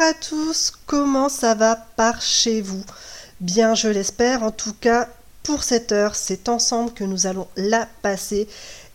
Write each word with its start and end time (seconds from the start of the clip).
À 0.00 0.12
tous, 0.12 0.72
comment 0.86 1.28
ça 1.28 1.54
va 1.54 1.76
par 1.76 2.20
chez 2.20 2.60
vous? 2.60 2.82
Bien, 3.40 3.76
je 3.76 3.86
l'espère, 3.86 4.42
en 4.42 4.50
tout 4.50 4.74
cas, 4.74 5.08
pour 5.44 5.62
cette 5.62 5.92
heure, 5.92 6.16
c'est 6.16 6.48
ensemble 6.48 6.92
que 6.92 7.04
nous 7.04 7.26
allons 7.28 7.46
la 7.56 7.86
passer. 8.02 8.48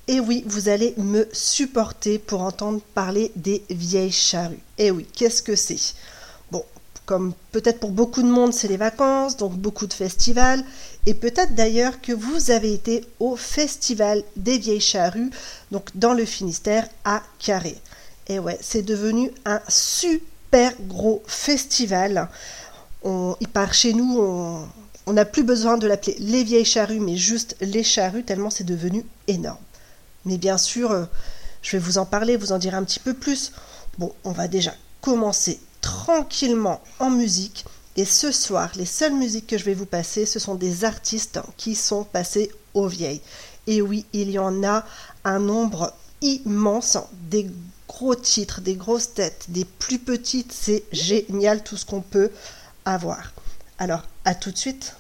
Et 0.09 0.20
oui, 0.20 0.44
vous 0.45 0.67
allez 0.67 0.94
me 0.97 1.25
supporter 1.31 2.20
pour 2.20 2.42
entendre 2.42 2.81
parler 2.94 3.31
des 3.38 3.64
vieilles 3.70 4.11
charrues. 4.11 4.59
Et 4.77 4.92
oui, 4.92 5.08
qu'est-ce 5.16 5.42
que 5.42 5.55
c'est? 5.55 5.95
Bon, 6.52 6.66
comme 7.05 7.33
peut-être 7.53 7.80
pour 7.80 7.92
beaucoup 7.92 8.22
de 8.22 8.27
monde, 8.27 8.54
c'est 8.54 8.67
les 8.67 8.76
vacances, 8.76 9.37
donc 9.37 9.54
beaucoup 9.54 9.87
de 9.87 9.93
festivals. 9.93 10.66
Et 11.05 11.14
peut-être 11.14 11.55
d'ailleurs 11.55 12.02
que 12.02 12.11
vous 12.11 12.52
avez 12.52 12.73
été 12.73 13.05
au 13.21 13.37
festival 13.37 14.21
des 14.36 14.58
vieilles 14.58 14.81
charrues, 14.81 15.31
donc 15.71 15.95
dans 15.95 16.14
le 16.14 16.26
Finistère 16.26 16.87
à 17.05 17.23
Carré. 17.39 17.77
Et 18.27 18.37
ouais, 18.37 18.60
c'est 18.61 18.83
devenu 18.83 19.31
un 19.45 19.61
super 19.70 20.20
gros 20.87 21.23
festival. 21.27 22.30
On, 23.04 23.36
il 23.39 23.48
part 23.48 23.73
chez 23.73 23.93
nous, 23.93 24.20
on 24.20 24.67
on 25.10 25.14
n'a 25.14 25.26
plus 25.26 25.42
besoin 25.42 25.77
de 25.77 25.87
l'appeler 25.87 26.15
les 26.20 26.43
vieilles 26.43 26.65
charrues, 26.65 26.99
mais 26.99 27.17
juste 27.17 27.55
les 27.61 27.83
charrues, 27.83 28.23
tellement 28.23 28.52
c'est 28.52 28.64
devenu 28.64 29.04
énorme. 29.27 29.58
Mais 30.26 30.37
bien 30.37 30.60
sûr, 30.60 30.92
euh, 30.92 31.05
je 31.64 31.71
vais 31.71 31.80
vous 31.80 31.98
en 31.98 32.05
parler, 32.05 32.37
vous 32.37 32.52
en 32.52 32.60
dire 32.60 32.76
un 32.76 32.83
petit 32.83 32.99
peu 32.99 33.15
plus. 33.15 33.52
Bon, 33.98 34.14
on 34.23 34.32
va 34.32 34.48
déjà 34.48 34.71
commencer 35.02 35.60
tranquillement 35.82 36.80
en 36.99 37.10
musique. 37.10 37.66
Et 37.95 38.05
ce 38.05 38.31
soir, 38.31 38.70
les 38.76 38.86
seules 38.86 39.16
musiques 39.16 39.48
que 39.48 39.58
je 39.58 39.66
vais 39.66 39.73
vous 39.73 39.87
passer, 39.87 40.27
ce 40.27 40.37
sont 40.37 40.54
des 40.54 40.86
artistes 40.86 41.39
qui 41.58 41.73
sont 41.73 42.04
passés 42.04 42.52
aux 42.76 42.87
vieilles. 42.87 43.21
Et 43.66 43.81
oui, 43.81 44.05
il 44.14 44.30
y 44.30 44.37
en 44.37 44.64
a 44.64 44.86
un 45.23 45.39
nombre 45.39 45.92
immense, 46.21 46.99
des 47.31 47.49
gros 47.99 48.15
titres, 48.15 48.61
des 48.61 48.76
grosses 48.76 49.14
têtes, 49.14 49.48
des 49.49 49.65
plus 49.65 49.99
petites, 49.99 50.54
c'est 50.54 50.86
génial 50.93 51.61
tout 51.65 51.76
ce 51.76 51.86
qu'on 51.86 51.99
peut 51.99 52.32
avoir. 52.86 53.33
Alors, 53.77 54.04
à 54.23 54.36
tout 54.36 54.52
de 54.52 54.58
suite. 54.58 54.95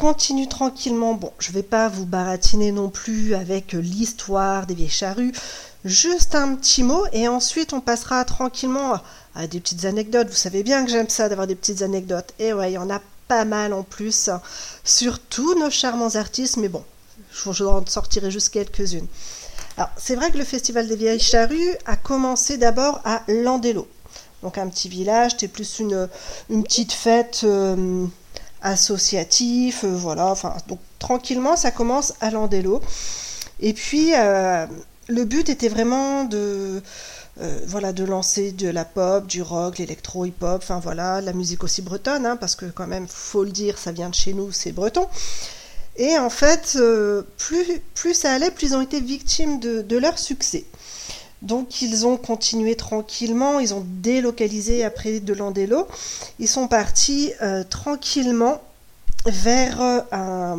Continue 0.00 0.48
tranquillement. 0.48 1.12
Bon, 1.12 1.30
je 1.38 1.52
vais 1.52 1.62
pas 1.62 1.88
vous 1.88 2.06
baratiner 2.06 2.72
non 2.72 2.88
plus 2.88 3.34
avec 3.34 3.74
l'histoire 3.74 4.66
des 4.66 4.74
vieilles 4.74 4.88
charrues. 4.88 5.32
Juste 5.84 6.34
un 6.34 6.54
petit 6.54 6.82
mot 6.82 7.04
et 7.12 7.28
ensuite 7.28 7.74
on 7.74 7.82
passera 7.82 8.24
tranquillement 8.24 8.98
à- 9.34 9.46
des 9.46 9.60
petites 9.60 9.84
anecdotes. 9.84 10.28
Vous 10.28 10.34
savez 10.34 10.62
bien 10.62 10.84
que 10.86 10.90
j'aime 10.90 11.10
ça 11.10 11.28
d'avoir 11.28 11.46
des 11.46 11.54
petites 11.54 11.82
anecdotes. 11.82 12.32
Et 12.38 12.54
ouais, 12.54 12.70
il 12.72 12.74
y 12.74 12.78
en 12.78 12.88
a 12.88 13.00
pas 13.28 13.44
mal 13.44 13.74
en 13.74 13.82
plus 13.82 14.30
sur 14.84 15.18
tous 15.18 15.54
nos 15.58 15.70
charmants 15.70 16.14
artistes. 16.16 16.56
Mais 16.56 16.68
bon, 16.68 16.82
je 17.32 17.64
en 17.64 17.84
sortirai 17.86 18.30
juste 18.30 18.48
quelques-unes. 18.48 19.06
Alors, 19.76 19.90
c'est 19.98 20.16
vrai 20.16 20.30
que 20.30 20.38
le 20.38 20.44
Festival 20.44 20.88
des 20.88 20.96
Vieilles 20.96 21.20
Charrues 21.20 21.76
a 21.84 21.96
commencé 21.96 22.56
d'abord 22.56 23.00
à 23.04 23.22
Landelo. 23.28 23.86
Donc, 24.42 24.56
un 24.56 24.68
petit 24.68 24.88
village, 24.88 25.32
c'était 25.32 25.48
plus 25.48 25.78
une, 25.78 26.08
une 26.48 26.62
petite 26.64 26.92
fête 26.92 27.42
euh, 27.44 28.06
associative, 28.62 29.80
euh, 29.84 29.94
voilà. 29.94 30.26
Enfin, 30.26 30.54
donc, 30.68 30.78
tranquillement, 30.98 31.56
ça 31.56 31.70
commence 31.70 32.14
à 32.20 32.30
Landelo. 32.30 32.80
Et 33.60 33.72
puis, 33.72 34.12
euh, 34.14 34.66
le 35.08 35.24
but 35.24 35.48
était 35.48 35.68
vraiment 35.68 36.24
de, 36.24 36.82
euh, 37.40 37.58
voilà, 37.66 37.92
de 37.92 38.04
lancer 38.04 38.52
de 38.52 38.68
la 38.68 38.84
pop, 38.84 39.26
du 39.26 39.42
rock, 39.42 39.78
l'électro, 39.78 40.24
hip-hop, 40.24 40.60
enfin 40.62 40.80
voilà, 40.80 41.20
la 41.20 41.32
musique 41.32 41.64
aussi 41.64 41.82
bretonne, 41.82 42.26
hein, 42.26 42.36
parce 42.36 42.56
que 42.56 42.66
quand 42.66 42.86
même, 42.86 43.06
faut 43.08 43.44
le 43.44 43.50
dire, 43.50 43.78
ça 43.78 43.92
vient 43.92 44.08
de 44.08 44.14
chez 44.14 44.32
nous, 44.32 44.52
c'est 44.52 44.72
breton. 44.72 45.06
Et 45.96 46.16
en 46.18 46.30
fait, 46.30 46.78
plus, 47.36 47.80
plus 47.94 48.14
ça 48.14 48.32
allait, 48.32 48.50
plus 48.50 48.68
ils 48.68 48.74
ont 48.74 48.80
été 48.80 49.00
victimes 49.00 49.60
de 49.60 49.96
leur 49.98 50.18
succès. 50.18 50.64
Donc 51.42 51.80
ils 51.80 52.06
ont 52.06 52.16
continué 52.16 52.76
tranquillement, 52.76 53.60
ils 53.60 53.72
ont 53.72 53.84
délocalisé 53.86 54.84
après 54.84 55.20
de 55.20 55.32
Landelo. 55.32 55.88
Ils 56.38 56.48
sont 56.48 56.68
partis 56.68 57.32
euh, 57.40 57.64
tranquillement 57.64 58.60
vers 59.26 59.80
euh, 59.80 60.00
un 60.12 60.58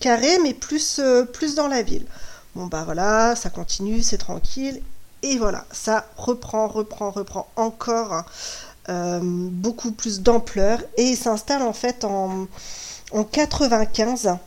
carré, 0.00 0.38
mais 0.42 0.52
plus, 0.52 0.98
euh, 0.98 1.24
plus 1.24 1.54
dans 1.54 1.68
la 1.68 1.82
ville. 1.82 2.04
Bon 2.54 2.66
bah 2.66 2.82
voilà, 2.84 3.36
ça 3.36 3.48
continue, 3.48 4.02
c'est 4.02 4.18
tranquille. 4.18 4.82
Et 5.22 5.38
voilà, 5.38 5.64
ça 5.72 6.06
reprend, 6.16 6.68
reprend, 6.68 7.10
reprend 7.10 7.48
encore 7.56 8.24
beaucoup 9.20 9.92
plus 9.92 10.20
d'ampleur. 10.20 10.80
Et 10.96 11.02
il 11.02 11.16
s'installe 11.16 11.62
en 11.62 11.72
fait 11.72 12.04
en, 12.04 12.46
en 13.12 13.24
95 13.24 14.38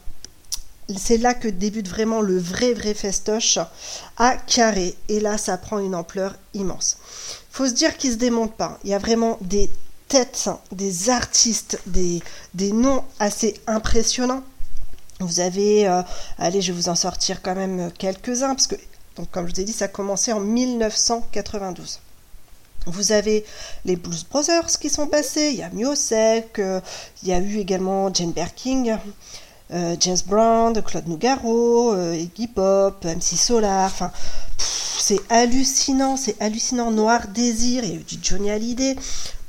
c'est 0.98 1.18
là 1.18 1.34
que 1.34 1.48
débute 1.48 1.88
vraiment 1.88 2.22
le 2.22 2.38
vrai 2.38 2.74
vrai 2.74 2.94
festoche 2.94 3.60
à 4.18 4.36
Carré 4.36 4.96
et 5.10 5.20
là 5.20 5.38
ça 5.38 5.58
prend 5.58 5.80
une 5.80 5.96
ampleur 5.96 6.36
immense. 6.54 6.98
Faut 7.52 7.68
se 7.68 7.74
dire 7.74 7.98
qu'ils 7.98 8.14
se 8.14 8.18
démontent 8.18 8.56
pas. 8.56 8.80
Il 8.84 8.90
y 8.90 8.94
a 8.94 8.98
vraiment 8.98 9.38
des 9.42 9.70
têtes, 10.08 10.50
des 10.72 11.10
artistes, 11.10 11.80
des, 11.86 12.22
des 12.54 12.72
noms 12.72 13.04
assez 13.20 13.60
impressionnants. 13.68 14.44
Vous 15.20 15.40
avez, 15.40 15.88
euh, 15.88 16.02
allez, 16.38 16.62
je 16.62 16.72
vais 16.72 16.78
vous 16.78 16.90
en 16.90 16.96
sortir 16.96 17.42
quand 17.42 17.56
même 17.56 17.92
quelques-uns 17.98 18.56
parce 18.56 18.68
que, 18.68 18.76
donc 19.16 19.30
comme 19.32 19.48
je 19.48 19.54
vous 19.54 19.62
ai 19.62 19.64
dit, 19.64 19.74
ça 19.74 19.86
a 19.86 19.88
commencé 19.88 20.34
en 20.34 20.40
1992. 20.40 22.00
Vous 22.88 23.12
avez 23.12 23.46
les 23.86 23.96
Blues 23.96 24.26
Brothers 24.28 24.80
qui 24.80 24.90
sont 24.90 25.06
passés, 25.06 25.52
il 25.52 25.60
y 25.60 25.64
a 25.64 25.70
Miosek, 25.70 26.58
euh, 26.58 26.82
il 27.22 27.30
y 27.30 27.34
a 27.34 27.40
eu 27.40 27.60
également 27.60 28.12
Jane 28.12 28.32
Birkin, 28.32 29.00
euh, 29.74 29.96
James 30.00 30.18
Brown, 30.28 30.82
Claude 30.82 31.08
Nougaro, 31.08 31.94
euh, 31.94 32.16
Iggy 32.16 32.48
Pop, 32.48 33.04
MC 33.06 33.38
Solar, 33.38 33.86
enfin 33.86 34.12
c'est 34.58 35.20
hallucinant, 35.30 36.16
c'est 36.16 36.40
hallucinant. 36.42 36.92
Noir 36.92 37.28
Désir, 37.28 37.84
il 37.84 37.94
y 37.94 37.96
a 37.96 38.00
du 38.00 38.18
Johnny 38.22 38.52
Hallyday. 38.52 38.96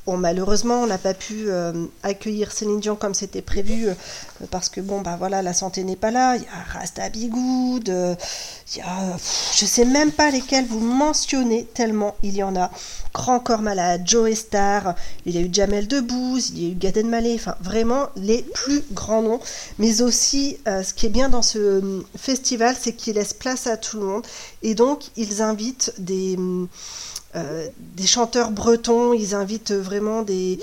Bon, 0.05 0.17
malheureusement, 0.17 0.83
on 0.83 0.89
n'a 0.89 0.99
pas 0.99 1.15
pu 1.15 1.45
euh, 1.47 1.87
accueillir 2.03 2.51
Céline 2.51 2.81
Dion 2.81 2.97
comme 2.97 3.15
c'était 3.15 3.41
prévu 3.41 3.87
euh, 3.87 3.95
parce 4.51 4.69
que 4.69 4.81
bon, 4.81 5.01
bah 5.01 5.15
voilà, 5.17 5.43
la 5.43 5.55
santé 5.55 5.85
n'est 5.85 5.95
pas 5.95 6.11
là. 6.11 6.35
Il 6.35 6.43
y 6.43 6.47
a 6.47 6.77
Rasta 6.77 7.09
Bigoud, 7.09 7.89
euh, 7.89 8.17
il 8.75 8.79
y 8.79 8.81
a, 8.81 9.13
pff, 9.13 9.53
je 9.57 9.65
sais 9.65 9.85
même 9.85 10.11
pas 10.11 10.33
lesquels 10.33 10.67
vous 10.67 10.81
mentionnez 10.81 11.67
tellement 11.67 12.17
il 12.25 12.35
y 12.35 12.43
en 12.43 12.57
a. 12.57 12.73
Grand 13.15 13.39
Corps 13.39 13.63
Malade, 13.63 14.03
Joe 14.05 14.35
Star, 14.35 14.97
il 15.25 15.37
y 15.37 15.39
a 15.39 15.43
eu 15.43 15.51
Jamel 15.53 15.87
Debbouze, 15.87 16.51
il 16.51 16.63
y 16.63 16.67
a 16.67 16.71
eu 16.71 16.75
Gad 16.75 16.97
Elmaleh, 16.97 17.35
enfin 17.37 17.55
vraiment 17.61 18.09
les 18.17 18.43
plus 18.43 18.83
grands 18.91 19.23
noms. 19.23 19.41
Mais 19.79 20.03
aussi, 20.03 20.59
ce 20.67 20.93
qui 20.95 21.07
est 21.07 21.11
bien 21.11 21.29
dans 21.29 21.43
ce 21.43 21.59
euh, 21.59 22.05
festival, 22.17 22.75
c'est 22.81 22.95
qu'il 22.95 23.15
laisse 23.15 23.35
place 23.35 23.69
à 23.69 23.77
tout 23.77 24.01
le 24.01 24.07
monde 24.07 24.27
et 24.63 24.75
donc 24.75 25.05
ils 25.17 25.43
invitent 25.43 25.93
des 25.99 26.37
euh, 27.35 27.69
des 27.79 28.07
chanteurs 28.07 28.51
bretons, 28.51 29.15
ils 29.15 29.35
invitent 29.35 29.73
vraiment 29.73 30.23
des, 30.23 30.59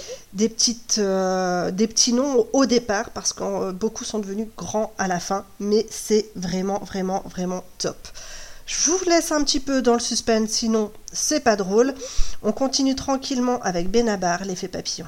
euh, 0.99 1.71
petits 1.71 2.13
noms 2.13 2.47
au 2.53 2.65
départ 2.67 3.09
parce 3.09 3.33
que 3.33 3.43
euh, 3.43 3.71
beaucoup 3.71 4.03
sont 4.03 4.19
devenus 4.19 4.47
grands 4.55 4.93
à 4.99 5.07
la 5.07 5.19
fin, 5.19 5.45
mais 5.59 5.87
c'est 5.89 6.29
vraiment, 6.35 6.79
vraiment, 6.79 7.23
vraiment 7.27 7.63
top. 7.79 7.97
Je 8.67 8.91
vous 8.91 8.99
laisse 9.07 9.31
un 9.31 9.43
petit 9.43 9.59
peu 9.59 9.81
dans 9.81 9.93
le 9.93 9.99
suspense, 9.99 10.51
sinon 10.51 10.91
c'est 11.11 11.39
pas 11.39 11.55
drôle. 11.55 11.95
On 12.43 12.51
continue 12.51 12.93
tranquillement 12.95 13.59
avec 13.61 13.89
Benabar, 13.89 14.45
l'effet 14.45 14.67
papillon. 14.67 15.07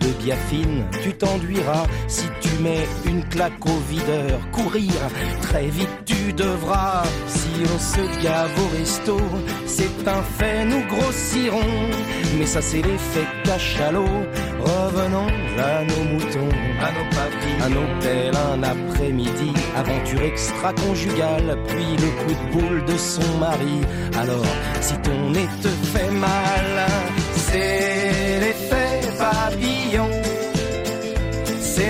de 0.00 0.08
biafine 0.22 0.84
tu 1.02 1.12
t'enduiras. 1.14 1.86
Si 2.08 2.26
tu 2.40 2.50
mets 2.62 2.86
une 3.06 3.24
claque 3.28 3.64
au 3.64 3.78
videur, 3.88 4.38
courir, 4.52 4.92
très 5.42 5.66
vite 5.66 5.88
tu 6.04 6.32
devras. 6.32 7.02
Si 7.26 7.48
on 7.74 7.78
se 7.78 8.22
gave 8.22 8.50
au 8.58 8.76
resto, 8.76 9.18
c'est 9.66 10.08
un 10.08 10.22
fait, 10.22 10.64
nous 10.64 10.84
grossirons. 10.86 11.90
Mais 12.38 12.46
ça 12.46 12.60
c'est 12.62 12.82
l'effet 12.82 13.26
cachalot. 13.44 14.24
Revenons 14.60 15.28
à 15.58 15.84
nos 15.84 16.04
moutons, 16.12 16.54
à 16.80 16.90
nos 16.92 17.08
papilles, 17.16 17.62
à 17.62 17.68
nos 17.68 18.00
pelles, 18.00 18.36
un 18.36 18.62
après-midi, 18.62 19.52
aventure 19.76 20.22
extra-conjugale, 20.22 21.58
puis 21.68 21.96
le 21.96 22.10
coup 22.20 22.34
de 22.40 22.52
boule 22.52 22.84
de 22.84 22.96
son 22.98 23.38
mari. 23.38 23.80
Alors, 24.18 24.44
si 24.80 24.94
ton 24.98 25.30
nez 25.30 25.48
te 25.62 25.68
fait 25.68 26.10
mal, 26.10 26.86
c'est 27.36 27.89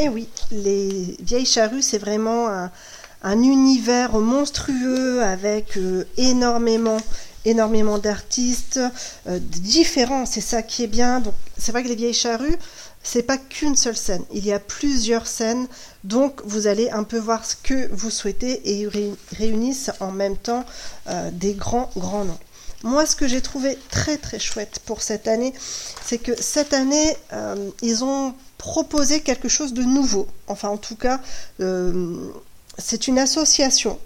Et 0.00 0.08
oui, 0.08 0.28
les 0.52 1.16
vieilles 1.20 1.44
charrues, 1.44 1.82
c'est 1.82 1.98
vraiment 1.98 2.46
un, 2.48 2.70
un 3.24 3.42
univers 3.42 4.12
monstrueux 4.12 5.24
avec 5.24 5.76
euh, 5.76 6.04
énormément, 6.16 6.98
énormément 7.44 7.98
d'artistes 7.98 8.78
euh, 9.26 9.40
différents. 9.40 10.24
C'est 10.24 10.40
ça 10.40 10.62
qui 10.62 10.84
est 10.84 10.92
bien. 10.98 11.18
Donc, 11.18 11.34
c'est 11.58 11.72
vrai 11.72 11.82
que 11.82 11.88
les 11.88 11.96
vieilles 11.96 12.14
charrues, 12.14 12.56
c'est 13.02 13.24
pas 13.24 13.38
qu'une 13.38 13.74
seule 13.74 13.96
scène. 13.96 14.22
Il 14.32 14.46
y 14.46 14.52
a 14.52 14.60
plusieurs 14.60 15.26
scènes. 15.26 15.66
Donc, 16.04 16.42
vous 16.44 16.68
allez 16.68 16.90
un 16.90 17.02
peu 17.02 17.18
voir 17.18 17.44
ce 17.44 17.56
que 17.56 17.88
vous 17.92 18.10
souhaitez 18.10 18.52
et 18.70 18.74
ils 18.82 18.88
ré- 18.88 19.14
réunissent 19.36 19.90
en 19.98 20.12
même 20.12 20.36
temps 20.36 20.64
euh, 21.08 21.30
des 21.32 21.54
grands, 21.54 21.90
grands 21.96 22.24
noms. 22.24 22.38
Moi, 22.84 23.06
ce 23.06 23.16
que 23.16 23.26
j'ai 23.26 23.40
trouvé 23.40 23.76
très 23.90 24.18
très 24.18 24.38
chouette 24.38 24.80
pour 24.86 25.02
cette 25.02 25.26
année, 25.26 25.52
c'est 26.04 26.18
que 26.18 26.40
cette 26.40 26.72
année, 26.72 27.16
euh, 27.32 27.70
ils 27.82 28.04
ont 28.04 28.34
proposé 28.56 29.20
quelque 29.20 29.48
chose 29.48 29.74
de 29.74 29.82
nouveau. 29.82 30.28
Enfin, 30.46 30.68
en 30.68 30.76
tout 30.76 30.94
cas, 30.94 31.20
euh, 31.60 32.30
c'est 32.78 33.08
une 33.08 33.18
association 33.18 33.98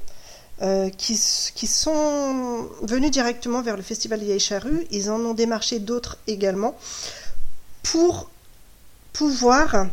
euh, 0.62 0.88
qui, 0.88 1.20
qui 1.54 1.66
sont 1.66 2.66
venus 2.82 3.10
directement 3.10 3.60
vers 3.60 3.76
le 3.76 3.82
Festival 3.82 4.20
Charrues. 4.40 4.86
Ils 4.90 5.10
en 5.10 5.20
ont 5.20 5.34
démarché 5.34 5.78
d'autres 5.78 6.16
également 6.26 6.74
pour 7.82 8.30
pouvoir 9.12 9.86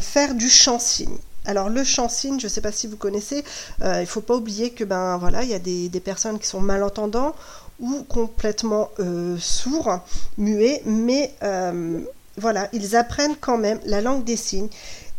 faire 0.00 0.34
du 0.34 0.48
chant-signe. 0.48 1.18
Alors 1.44 1.68
le 1.68 1.84
chant-signe, 1.84 2.40
je 2.40 2.46
ne 2.46 2.48
sais 2.48 2.62
pas 2.62 2.72
si 2.72 2.86
vous 2.86 2.96
connaissez, 2.96 3.44
il 3.82 4.00
ne 4.00 4.06
faut 4.06 4.22
pas 4.22 4.34
oublier 4.34 4.70
que 4.70 4.82
ben 4.82 5.18
voilà, 5.18 5.42
il 5.42 5.50
y 5.50 5.54
a 5.54 5.58
des, 5.58 5.90
des 5.90 6.00
personnes 6.00 6.38
qui 6.38 6.46
sont 6.46 6.60
malentendants 6.60 7.34
ou 7.80 8.02
complètement 8.08 8.88
euh, 8.98 9.36
sourds, 9.38 10.00
muets, 10.38 10.82
mais 10.84 11.32
euh, 11.42 12.00
voilà, 12.36 12.68
ils 12.72 12.96
apprennent 12.96 13.36
quand 13.40 13.58
même 13.58 13.80
la 13.84 14.00
langue 14.00 14.24
des 14.24 14.36
signes. 14.36 14.68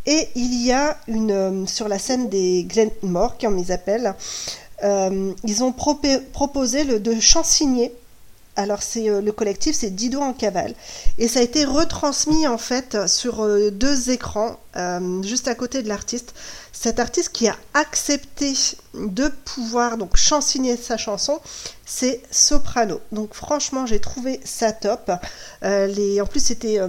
Et 0.06 0.30
il 0.36 0.64
y 0.64 0.72
a 0.72 0.98
une 1.08 1.32
euh, 1.32 1.66
sur 1.66 1.88
la 1.88 2.00
scène 2.00 2.30
des 2.30 2.64
Glenmore, 2.64 3.38
comme 3.38 3.58
ils 3.58 3.72
appellent, 3.72 4.16
ils 4.84 5.64
ont 5.64 5.72
proposé 5.72 6.84
le 6.84 7.00
de 7.00 7.20
chansigner. 7.20 7.92
Alors 8.56 8.82
c'est 8.82 9.10
euh, 9.10 9.22
le 9.22 9.32
collectif, 9.32 9.76
c'est 9.76 9.90
Dido 9.90 10.22
en 10.22 10.34
cavale, 10.34 10.74
et 11.18 11.28
ça 11.28 11.40
a 11.40 11.44
été 11.44 11.66
retransmis 11.66 12.48
en 12.48 12.58
fait 12.58 13.08
sur 13.08 13.44
euh, 13.44 13.70
deux 13.70 14.12
écrans 14.12 14.58
euh, 14.78 15.22
juste 15.24 15.50
à 15.50 15.56
côté 15.56 15.84
de 15.84 15.90
l'artiste. 15.90 16.34
Cet 16.72 17.00
artiste 17.00 17.30
qui 17.30 17.48
a 17.48 17.56
accepté 17.74 18.54
de 18.94 19.30
pouvoir 19.46 19.98
donc 19.98 20.18
chansigner 20.18 20.76
sa 20.76 20.98
chanson, 20.98 21.40
c'est 21.86 22.22
Soprano. 22.32 23.00
Donc 23.14 23.34
franchement, 23.34 23.86
j'ai 23.86 24.00
trouvé 24.00 24.42
ça 24.44 24.74
top. 24.74 25.10
Les, 25.62 26.20
en 26.20 26.26
plus, 26.26 26.44
c'était 26.44 26.80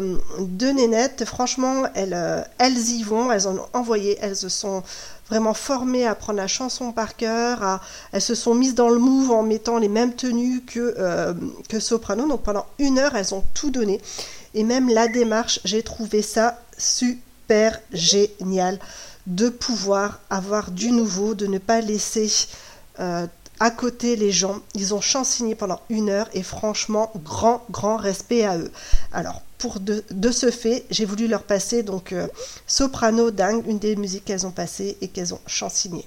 deux 0.40 0.72
nénettes. 0.72 1.24
Franchement, 1.24 1.84
elles, 1.94 2.44
elles 2.58 2.78
y 2.90 3.04
vont. 3.04 3.30
Elles 3.30 3.46
en 3.46 3.58
ont 3.58 3.68
envoyé. 3.74 4.18
Elles 4.20 4.34
se 4.34 4.48
sont 4.48 4.82
vraiment 5.28 5.54
formées 5.54 6.06
à 6.06 6.12
apprendre 6.12 6.38
la 6.38 6.46
chanson 6.46 6.92
par 6.92 7.16
cœur. 7.16 7.80
elles 8.12 8.22
se 8.22 8.34
sont 8.34 8.54
mises 8.54 8.74
dans 8.74 8.88
le 8.88 8.98
move 8.98 9.30
en 9.30 9.42
mettant 9.42 9.78
les 9.78 9.88
mêmes 9.88 10.14
tenues 10.14 10.62
que, 10.62 10.94
euh, 10.98 11.34
que 11.68 11.80
Soprano. 11.80 12.28
Donc 12.28 12.42
pendant 12.42 12.66
une 12.78 12.98
heure, 12.98 13.16
elles 13.16 13.34
ont 13.34 13.44
tout 13.54 13.70
donné. 13.70 14.00
Et 14.54 14.64
même 14.64 14.88
la 14.88 15.08
démarche, 15.08 15.60
j'ai 15.64 15.82
trouvé 15.82 16.22
ça 16.22 16.60
super 16.78 17.78
génial 17.92 18.78
de 19.26 19.48
pouvoir 19.48 20.20
avoir 20.30 20.70
du 20.70 20.92
nouveau, 20.92 21.34
de 21.34 21.46
ne 21.46 21.58
pas 21.58 21.80
laisser 21.80 22.30
euh, 23.00 23.26
à 23.60 23.70
côté 23.70 24.16
les 24.16 24.32
gens. 24.32 24.60
Ils 24.74 24.94
ont 24.94 25.00
chansigné 25.00 25.54
pendant 25.54 25.80
une 25.88 26.10
heure 26.10 26.28
et 26.34 26.42
franchement, 26.42 27.10
grand, 27.22 27.64
grand 27.70 27.96
respect 27.96 28.44
à 28.44 28.58
eux. 28.58 28.70
Alors, 29.12 29.42
pour 29.58 29.80
de, 29.80 30.30
ce 30.30 30.50
fait, 30.50 30.84
j'ai 30.90 31.04
voulu 31.04 31.28
leur 31.28 31.42
passer 31.42 31.82
donc 31.82 32.12
euh, 32.12 32.26
Soprano 32.66 33.30
Dingue, 33.30 33.64
une 33.66 33.78
des 33.78 33.96
musiques 33.96 34.24
qu'elles 34.24 34.46
ont 34.46 34.50
passées 34.50 34.98
et 35.00 35.08
qu'elles 35.08 35.32
ont 35.32 35.40
chansigné. 35.46 36.06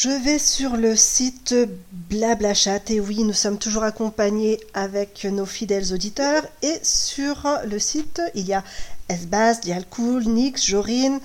Je 0.00 0.10
vais 0.10 0.38
sur 0.38 0.76
le 0.76 0.94
site 0.94 1.56
Blablachat 1.90 2.82
et 2.90 3.00
oui, 3.00 3.24
nous 3.24 3.32
sommes 3.32 3.58
toujours 3.58 3.82
accompagnés 3.82 4.60
avec 4.72 5.24
nos 5.24 5.44
fidèles 5.44 5.92
auditeurs. 5.92 6.44
Et 6.62 6.78
sur 6.84 7.48
le 7.66 7.80
site, 7.80 8.22
il 8.36 8.46
y 8.46 8.54
a 8.54 8.62
Esbaz, 9.08 9.60
Dialcool, 9.60 10.24
Nix, 10.24 10.64
Jorine, 10.64 11.20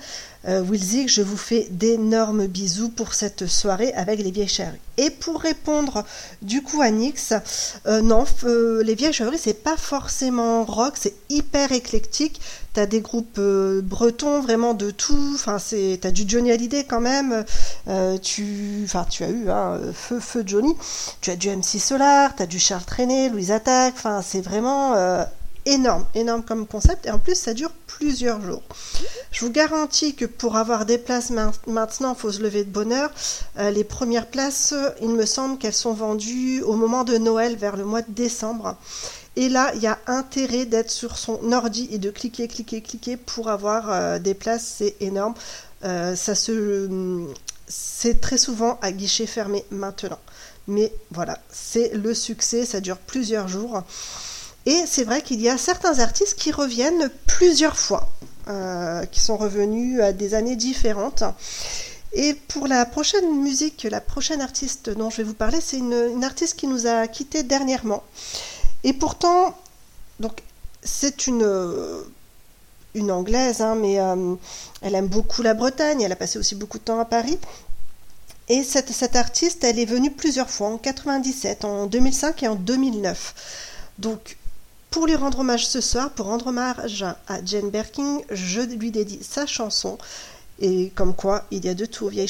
euh, 0.46 0.62
Wilzig, 0.62 1.08
je 1.08 1.22
vous 1.22 1.36
fais 1.36 1.66
d'énormes 1.70 2.46
bisous 2.46 2.90
pour 2.90 3.14
cette 3.14 3.46
soirée 3.46 3.92
avec 3.94 4.20
les 4.20 4.30
vieilles 4.30 4.48
charrues. 4.48 4.80
Et 4.96 5.10
pour 5.10 5.40
répondre 5.40 6.04
du 6.42 6.62
coup 6.62 6.82
à 6.82 6.90
Nix, 6.90 7.32
euh, 7.86 8.02
non, 8.02 8.24
euh, 8.44 8.82
les 8.82 8.94
vieilles 8.94 9.12
charrues, 9.12 9.38
c'est 9.40 9.62
pas 9.62 9.76
forcément 9.76 10.64
rock, 10.64 10.94
c'est 11.00 11.14
hyper 11.30 11.72
éclectique. 11.72 12.40
T'as 12.74 12.86
des 12.86 13.00
groupes 13.00 13.38
euh, 13.38 13.80
bretons, 13.82 14.40
vraiment 14.40 14.74
de 14.74 14.90
tout. 14.90 15.32
Enfin, 15.34 15.58
c'est, 15.58 15.98
t'as 16.00 16.10
du 16.10 16.24
Johnny 16.26 16.52
Hallyday 16.52 16.84
quand 16.84 17.00
même. 17.00 17.44
Tu, 18.22 18.82
enfin, 18.84 19.06
tu 19.08 19.24
as 19.24 19.30
eu 19.30 19.48
hein, 19.48 19.80
feu, 19.92 20.20
feu 20.20 20.42
Johnny. 20.44 20.74
Tu 21.20 21.30
as 21.30 21.36
du 21.36 21.48
MC 21.48 21.78
Solar, 21.78 22.34
t'as 22.36 22.46
du 22.46 22.58
Charles 22.58 22.84
Trenet, 22.84 23.30
Louise 23.30 23.50
Attaque. 23.50 23.94
Enfin, 23.96 24.22
c'est 24.22 24.40
vraiment 24.40 24.94
énorme, 25.66 26.04
énorme 26.14 26.42
comme 26.42 26.66
concept. 26.66 27.06
Et 27.06 27.10
en 27.10 27.18
plus, 27.18 27.34
ça 27.36 27.54
dure 27.54 27.70
plusieurs 27.86 28.40
jours. 28.42 28.62
Je 29.30 29.44
vous 29.44 29.50
garantis 29.50 30.14
que 30.14 30.24
pour 30.24 30.56
avoir 30.56 30.84
des 30.86 30.98
places 30.98 31.30
main- 31.30 31.52
maintenant, 31.66 32.14
il 32.14 32.20
faut 32.20 32.32
se 32.32 32.40
lever 32.42 32.64
de 32.64 32.70
bonne 32.70 32.92
heure. 32.92 33.10
Euh, 33.58 33.70
les 33.70 33.84
premières 33.84 34.26
places, 34.26 34.74
il 35.00 35.10
me 35.10 35.26
semble 35.26 35.58
qu'elles 35.58 35.72
sont 35.72 35.94
vendues 35.94 36.62
au 36.62 36.74
moment 36.74 37.04
de 37.04 37.16
Noël, 37.18 37.56
vers 37.56 37.76
le 37.76 37.84
mois 37.84 38.02
de 38.02 38.12
décembre. 38.12 38.76
Et 39.36 39.48
là, 39.48 39.72
il 39.74 39.82
y 39.82 39.88
a 39.88 39.98
intérêt 40.06 40.64
d'être 40.64 40.90
sur 40.90 41.16
son 41.18 41.52
ordi 41.52 41.88
et 41.90 41.98
de 41.98 42.10
cliquer, 42.10 42.46
cliquer, 42.46 42.80
cliquer 42.82 43.16
pour 43.16 43.48
avoir 43.48 43.90
euh, 43.90 44.18
des 44.18 44.34
places. 44.34 44.74
C'est 44.78 44.94
énorme. 45.00 45.34
Euh, 45.84 46.14
ça 46.14 46.34
se, 46.36 46.88
c'est 47.66 48.20
très 48.20 48.38
souvent 48.38 48.78
à 48.80 48.92
guichet 48.92 49.26
fermé 49.26 49.64
maintenant. 49.70 50.20
Mais 50.68 50.92
voilà, 51.10 51.38
c'est 51.50 51.90
le 51.94 52.14
succès. 52.14 52.64
Ça 52.64 52.80
dure 52.80 52.98
plusieurs 52.98 53.48
jours. 53.48 53.82
Et 54.66 54.84
c'est 54.86 55.04
vrai 55.04 55.22
qu'il 55.22 55.40
y 55.40 55.48
a 55.48 55.58
certains 55.58 55.98
artistes 55.98 56.38
qui 56.38 56.50
reviennent 56.50 57.10
plusieurs 57.26 57.76
fois, 57.76 58.08
euh, 58.48 59.04
qui 59.06 59.20
sont 59.20 59.36
revenus 59.36 60.00
à 60.00 60.12
des 60.12 60.34
années 60.34 60.56
différentes. 60.56 61.22
Et 62.14 62.34
pour 62.34 62.66
la 62.66 62.86
prochaine 62.86 63.42
musique, 63.42 63.86
la 63.90 64.00
prochaine 64.00 64.40
artiste 64.40 64.88
dont 64.88 65.10
je 65.10 65.18
vais 65.18 65.22
vous 65.24 65.34
parler, 65.34 65.60
c'est 65.60 65.78
une, 65.78 66.24
artiste 66.24 66.56
qui 66.56 66.66
nous 66.66 66.86
a 66.86 67.06
quittés 67.08 67.42
dernièrement. 67.42 68.02
Et 68.84 68.92
pourtant, 68.92 69.56
donc, 70.20 70.42
c'est 70.82 71.26
une, 71.26 71.46
une 72.94 73.10
anglaise, 73.10 73.60
hein, 73.60 73.74
mais 73.74 73.98
euh, 73.98 74.34
elle 74.80 74.94
aime 74.94 75.08
beaucoup 75.08 75.42
la 75.42 75.54
Bretagne, 75.54 76.02
elle 76.02 76.12
a 76.12 76.16
passé 76.16 76.38
aussi 76.38 76.54
beaucoup 76.54 76.78
de 76.78 76.84
temps 76.84 77.00
à 77.00 77.04
Paris. 77.04 77.38
Et 78.48 78.62
cette, 78.62 78.90
cette 78.90 79.16
artiste, 79.16 79.64
elle 79.64 79.78
est 79.78 79.84
venue 79.84 80.10
plusieurs 80.10 80.50
fois, 80.50 80.68
en 80.68 80.78
97, 80.78 81.64
en 81.64 81.86
2005 81.86 82.42
et 82.42 82.48
en 82.48 82.54
2009. 82.54 83.34
Donc, 83.98 84.36
pour 84.94 85.08
lui 85.08 85.16
rendre 85.16 85.40
hommage 85.40 85.66
ce 85.66 85.80
soir, 85.80 86.10
pour 86.10 86.26
rendre 86.26 86.46
hommage 86.46 87.04
à 87.26 87.44
Jane 87.44 87.68
Birkin, 87.68 88.20
je 88.30 88.60
lui 88.60 88.92
dédie 88.92 89.18
sa 89.24 89.44
chanson. 89.44 89.98
Et 90.60 90.92
comme 90.94 91.16
quoi, 91.16 91.46
il 91.50 91.64
y 91.64 91.68
a 91.68 91.74
de 91.74 91.84
tout 91.84 92.04
aux 92.04 92.08
vieilles 92.08 92.28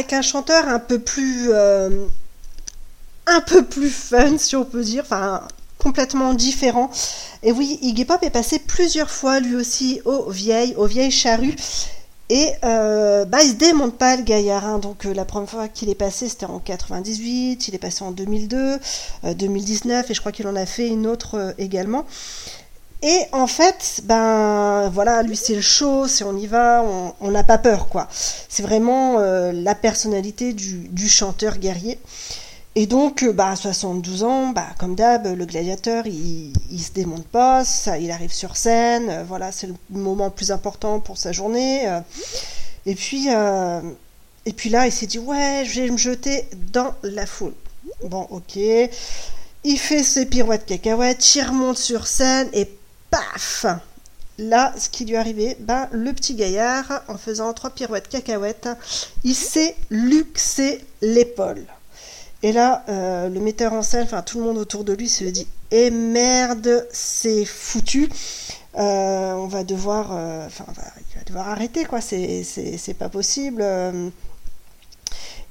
avec 0.00 0.14
un 0.14 0.22
chanteur 0.22 0.66
un 0.66 0.78
peu 0.78 0.98
plus, 0.98 1.48
euh, 1.52 2.06
un 3.26 3.40
peu 3.42 3.62
plus 3.62 3.90
fun, 3.90 4.38
si 4.38 4.56
on 4.56 4.64
peut 4.64 4.82
dire, 4.82 5.02
enfin 5.04 5.42
complètement 5.76 6.32
différent. 6.34 6.90
Et 7.42 7.52
oui, 7.52 7.78
Iggy 7.82 8.04
Pop 8.06 8.22
est 8.22 8.30
passé 8.30 8.58
plusieurs 8.58 9.10
fois 9.10 9.40
lui 9.40 9.56
aussi 9.56 10.00
aux 10.06 10.30
vieilles, 10.30 10.74
aux 10.76 10.86
vieilles 10.86 11.10
charrues. 11.10 11.54
Et 12.30 12.48
euh, 12.64 13.24
bah, 13.24 13.42
il 13.42 13.50
se 13.50 13.54
démonte 13.54 13.96
pas 13.98 14.16
le 14.16 14.22
gaillard. 14.22 14.64
hein. 14.64 14.78
Donc 14.78 15.04
euh, 15.04 15.12
la 15.12 15.24
première 15.24 15.50
fois 15.50 15.68
qu'il 15.68 15.90
est 15.90 15.94
passé, 15.94 16.28
c'était 16.28 16.46
en 16.46 16.60
98, 16.60 17.68
il 17.68 17.74
est 17.74 17.78
passé 17.78 18.02
en 18.04 18.12
2002, 18.12 18.78
euh, 19.24 19.34
2019, 19.34 20.10
et 20.10 20.14
je 20.14 20.20
crois 20.20 20.32
qu'il 20.32 20.46
en 20.46 20.56
a 20.56 20.64
fait 20.64 20.88
une 20.88 21.06
autre 21.06 21.34
euh, 21.36 21.52
également. 21.58 22.06
Et 23.02 23.18
en 23.32 23.46
fait, 23.46 24.02
ben 24.04 24.90
voilà, 24.90 25.22
lui 25.22 25.36
c'est 25.36 25.54
le 25.54 25.62
show, 25.62 26.06
c'est 26.06 26.24
on 26.24 26.36
y 26.36 26.46
va, 26.46 26.84
on- 27.20 27.30
n'a 27.30 27.44
pas 27.44 27.56
peur 27.56 27.88
quoi. 27.88 28.08
C'est 28.10 28.62
vraiment 28.62 29.18
euh, 29.18 29.52
la 29.52 29.74
personnalité 29.74 30.52
du, 30.52 31.08
chanteur 31.08 31.56
guerrier. 31.58 31.98
Et 32.76 32.86
donc, 32.86 33.22
euh, 33.22 33.32
bah, 33.32 33.50
à 33.50 33.56
72 33.56 34.22
ans, 34.22 34.48
bah, 34.48 34.66
comme 34.78 34.94
d'hab, 34.94 35.26
le 35.26 35.44
gladiateur, 35.46 36.06
il, 36.06 36.52
se 36.78 36.92
démonte 36.92 37.26
pas, 37.26 37.64
ça, 37.64 37.98
il 37.98 38.10
arrive 38.10 38.32
sur 38.32 38.56
scène, 38.56 39.08
euh, 39.10 39.24
voilà, 39.26 39.50
c'est 39.50 39.66
le 39.66 39.74
moment 39.90 40.26
le 40.26 40.30
plus 40.30 40.52
important 40.52 41.00
pour 41.00 41.16
sa 41.16 41.32
journée. 41.32 41.88
et 42.86 42.94
puis, 42.94 43.28
et 44.46 44.52
puis 44.52 44.70
là, 44.70 44.86
il 44.86 44.92
s'est 44.92 45.06
dit, 45.06 45.18
ouais, 45.18 45.64
je 45.66 45.80
vais 45.80 45.90
me 45.90 45.96
jeter 45.96 46.44
dans 46.72 46.94
la 47.02 47.26
foule. 47.26 47.54
Bon, 48.04 48.26
ok. 48.30 48.56
Il 48.56 49.78
fait 49.78 50.02
ses 50.02 50.26
pirouettes 50.26 50.64
cacahuètes, 50.64 51.34
il 51.34 51.42
remonte 51.42 51.76
sur 51.76 52.06
scène 52.06 52.48
et 52.52 52.68
paf 53.10 53.66
Là, 54.38 54.72
ce 54.78 54.88
qui 54.88 55.04
lui 55.04 55.14
est 55.14 55.18
arrivé, 55.18 55.54
ben, 55.60 55.86
le 55.92 56.14
petit 56.14 56.34
gaillard, 56.34 57.02
en 57.08 57.18
faisant 57.18 57.52
trois 57.52 57.68
pirouettes 57.70 58.08
cacahuètes, 58.08 58.70
il 59.22 59.34
s'est 59.34 59.76
luxé 59.90 60.82
l'épaule. 61.02 61.66
Et 62.42 62.52
là, 62.52 62.82
euh, 62.88 63.28
le 63.28 63.38
metteur 63.38 63.74
en 63.74 63.82
scène, 63.82 64.04
enfin 64.04 64.22
tout 64.22 64.38
le 64.38 64.44
monde 64.46 64.56
autour 64.56 64.84
de 64.84 64.94
lui 64.94 65.10
se 65.10 65.24
dit 65.24 65.46
Eh 65.72 65.90
merde, 65.90 66.88
c'est 66.90 67.44
foutu. 67.44 68.08
Euh, 68.78 69.32
on 69.34 69.46
va 69.46 69.62
devoir, 69.62 70.10
euh, 70.12 70.46
enfin, 70.46 70.64
va- 70.74 70.82
il 71.10 71.18
va 71.18 71.24
devoir 71.26 71.48
arrêter 71.50 71.84
quoi. 71.84 72.00
C'est 72.00 72.96
pas 72.98 73.10
possible. 73.10 73.62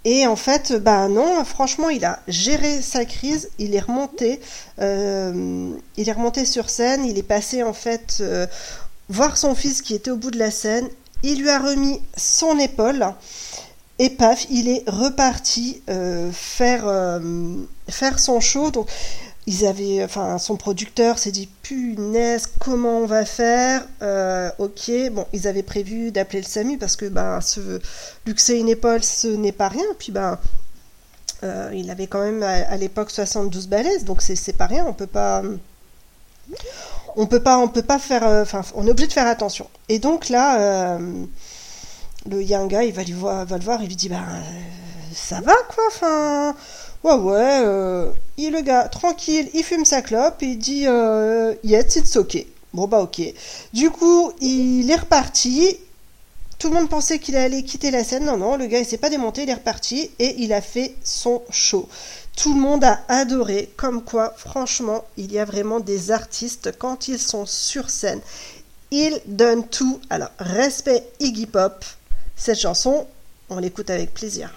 Et 0.06 0.26
en 0.28 0.36
fait, 0.36 0.74
bah 0.74 1.10
non, 1.10 1.44
franchement, 1.44 1.90
il 1.90 2.06
a 2.06 2.20
géré 2.28 2.82
sa 2.82 3.04
crise. 3.06 3.50
Il 3.60 3.76
est 3.76 3.82
remonté, 3.82 4.40
euh, 4.80 5.72
il 5.98 6.10
est 6.10 6.12
remonté 6.14 6.46
sur 6.46 6.70
scène. 6.70 7.06
Il 7.06 7.18
est 7.18 7.24
passé 7.24 7.64
en 7.64 7.74
fait 7.74 8.18
euh, 8.22 8.48
voir 9.10 9.38
son 9.38 9.56
fils 9.56 9.82
qui 9.82 9.94
était 9.96 10.12
au 10.12 10.16
bout 10.16 10.32
de 10.32 10.40
la 10.40 10.52
scène. 10.52 10.88
Il 11.24 11.42
lui 11.42 11.50
a 11.50 11.60
remis 11.60 12.02
son 12.16 12.58
épaule. 12.60 13.14
Et 14.02 14.10
paf, 14.10 14.46
il 14.50 14.70
est 14.70 14.84
reparti 14.88 15.82
euh, 15.90 16.32
faire, 16.32 16.88
son 18.18 18.40
show. 18.40 18.72
Ils 19.50 19.66
avaient, 19.66 20.04
enfin, 20.04 20.38
son 20.38 20.58
producteur 20.58 21.18
s'est 21.18 21.32
dit 21.32 21.50
punaise, 21.64 22.46
comment 22.60 23.00
on 23.00 23.08
va 23.08 23.26
faire? 23.26 23.84
Euh, 24.04 24.52
Ok, 24.60 24.92
bon, 25.12 25.26
ils 25.34 25.48
avaient 25.48 25.64
prévu 25.64 26.12
d'appeler 26.12 26.42
le 26.42 26.46
SAMU 26.46 26.78
parce 26.78 26.96
que 26.96 27.06
ben, 27.06 27.42
se 27.42 27.80
luxer 28.28 28.58
une 28.60 28.70
épaule, 28.70 29.04
ce 29.04 29.28
n'est 29.28 29.52
pas 29.52 29.68
rien. 29.70 29.86
Puis 29.98 30.12
ben, 30.12 30.38
euh, 31.42 31.72
il 31.74 31.90
avait 31.90 32.06
quand 32.06 32.22
même 32.22 32.44
à, 32.44 32.78
l'époque 32.78 33.10
72 33.10 33.68
balaises, 33.68 34.06
donc 34.06 34.22
c'est 34.22 34.54
pas 34.56 34.68
rien. 34.68 34.86
On 34.86 34.94
peut 34.94 35.08
pas, 35.08 35.42
on 37.16 37.26
peut 37.26 37.42
pas, 37.42 37.58
on 37.58 37.70
peut 37.70 37.82
pas 37.82 37.98
faire, 37.98 38.28
euh, 38.28 38.44
enfin, 38.44 38.62
on 38.76 38.86
est 38.86 38.92
obligé 38.92 39.08
de 39.08 39.14
faire 39.14 39.28
attention. 39.28 39.68
Et 39.88 39.98
donc 39.98 40.30
là. 40.30 41.00
le, 41.00 42.42
il 42.42 42.48
y 42.48 42.54
a 42.54 42.60
un 42.60 42.68
gars, 42.68 42.84
il 42.84 42.94
va, 42.94 43.04
lui 43.04 43.14
voir, 43.14 43.48
va 43.48 43.58
le 43.58 43.64
voir, 43.64 43.82
il 43.82 43.88
lui 43.88 43.96
dit, 43.96 44.12
euh, 44.12 44.16
ça 45.12 45.42
va 45.42 45.56
quoi, 45.74 45.84
enfin, 45.88 46.56
ouais, 47.04 47.14
ouais, 47.14 47.62
euh, 47.64 48.12
il, 48.38 48.52
le 48.52 48.62
gars, 48.62 48.88
tranquille, 48.88 49.50
il 49.54 49.64
fume 49.64 49.86
sa 49.86 50.02
clope, 50.02 50.42
il 50.42 50.58
dit, 50.58 50.86
euh, 50.88 51.54
yes, 51.64 51.96
it's 51.96 52.16
ok. 52.16 52.46
Bon, 52.74 52.88
bah, 52.88 53.00
ok. 53.00 53.22
Du 53.74 53.90
coup, 53.90 54.32
il 54.42 54.90
est 54.90 54.96
reparti, 54.96 55.78
tout 56.60 56.70
le 56.70 56.76
monde 56.76 56.90
pensait 56.90 57.20
qu'il 57.20 57.36
allait 57.36 57.64
quitter 57.64 57.90
la 57.92 58.04
scène, 58.04 58.26
non, 58.26 58.38
non, 58.38 58.58
le 58.58 58.68
gars, 58.68 58.80
il 58.80 58.86
s'est 58.86 58.98
pas 58.98 59.10
démonté, 59.10 59.44
il 59.44 59.50
est 59.50 59.54
reparti, 59.54 60.12
et 60.20 60.36
il 60.40 60.54
a 60.54 60.62
fait 60.62 60.96
son 61.04 61.42
show. 61.50 61.88
Tout 62.36 62.54
le 62.54 62.62
monde 62.62 62.84
a 62.84 63.02
adoré, 63.08 63.70
comme 63.76 64.04
quoi, 64.04 64.34
franchement, 64.38 65.04
il 65.18 65.32
y 65.32 65.40
a 65.40 65.46
vraiment 65.46 65.80
des 65.80 66.12
artistes, 66.12 66.72
quand 66.78 67.08
ils 67.08 67.20
sont 67.20 67.46
sur 67.46 67.90
scène, 67.90 68.22
ils 68.92 69.20
donnent 69.26 69.68
tout. 69.68 70.00
Alors, 70.10 70.32
respect 70.40 71.04
Iggy 71.20 71.46
Pop. 71.46 71.86
Cette 72.36 72.60
chanson, 72.60 73.08
on 73.50 73.60
l'écoute 73.60 73.90
avec 73.90 74.14
plaisir. 74.14 74.54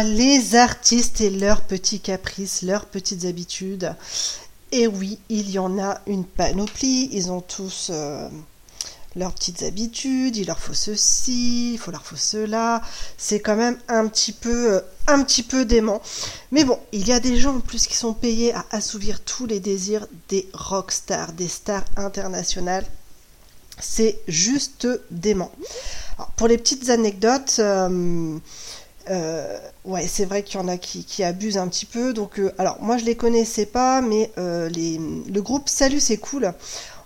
Les 0.00 0.54
artistes 0.54 1.20
et 1.20 1.28
leurs 1.28 1.60
petits 1.60 2.00
caprices, 2.00 2.62
leurs 2.62 2.86
petites 2.86 3.26
habitudes. 3.26 3.94
Et 4.70 4.86
oui, 4.86 5.18
il 5.28 5.50
y 5.50 5.58
en 5.58 5.78
a 5.78 6.00
une 6.06 6.24
panoplie. 6.24 7.10
Ils 7.12 7.30
ont 7.30 7.42
tous 7.42 7.90
euh, 7.90 8.28
leurs 9.16 9.34
petites 9.34 9.62
habitudes. 9.62 10.36
Il 10.36 10.46
leur 10.46 10.58
faut 10.58 10.72
ceci, 10.72 11.74
il 11.74 11.78
faut 11.78 11.90
leur 11.90 12.06
faut 12.06 12.16
cela. 12.16 12.80
C'est 13.18 13.40
quand 13.40 13.54
même 13.54 13.78
un 13.88 14.08
petit 14.08 14.32
peu, 14.32 14.76
euh, 14.76 14.80
un 15.08 15.22
petit 15.22 15.42
peu 15.42 15.66
dément. 15.66 16.00
Mais 16.52 16.64
bon, 16.64 16.78
il 16.92 17.06
y 17.06 17.12
a 17.12 17.20
des 17.20 17.36
gens 17.36 17.56
en 17.56 17.60
plus 17.60 17.86
qui 17.86 17.96
sont 17.96 18.14
payés 18.14 18.54
à 18.54 18.64
assouvir 18.70 19.20
tous 19.20 19.44
les 19.44 19.60
désirs 19.60 20.06
des 20.30 20.48
rockstars, 20.54 21.34
des 21.34 21.48
stars 21.48 21.84
internationales. 21.96 22.86
C'est 23.78 24.20
juste 24.26 24.88
dément. 25.10 25.52
Pour 26.36 26.48
les 26.48 26.56
petites 26.56 26.88
anecdotes, 26.88 27.56
euh, 27.58 28.38
euh, 29.10 29.58
ouais, 29.84 30.06
c'est 30.06 30.24
vrai 30.24 30.42
qu'il 30.42 30.60
y 30.60 30.62
en 30.62 30.68
a 30.68 30.76
qui, 30.76 31.22
abusent 31.22 31.58
un 31.58 31.68
petit 31.68 31.86
peu. 31.86 32.12
Donc, 32.12 32.38
euh, 32.38 32.52
alors 32.58 32.78
moi 32.80 32.96
je 32.96 33.04
les 33.04 33.16
connaissais 33.16 33.66
pas, 33.66 34.00
mais 34.00 34.30
euh, 34.38 34.68
le 34.68 35.40
groupe 35.40 35.68
Salut 35.68 36.00
c'est 36.00 36.18
cool. 36.18 36.52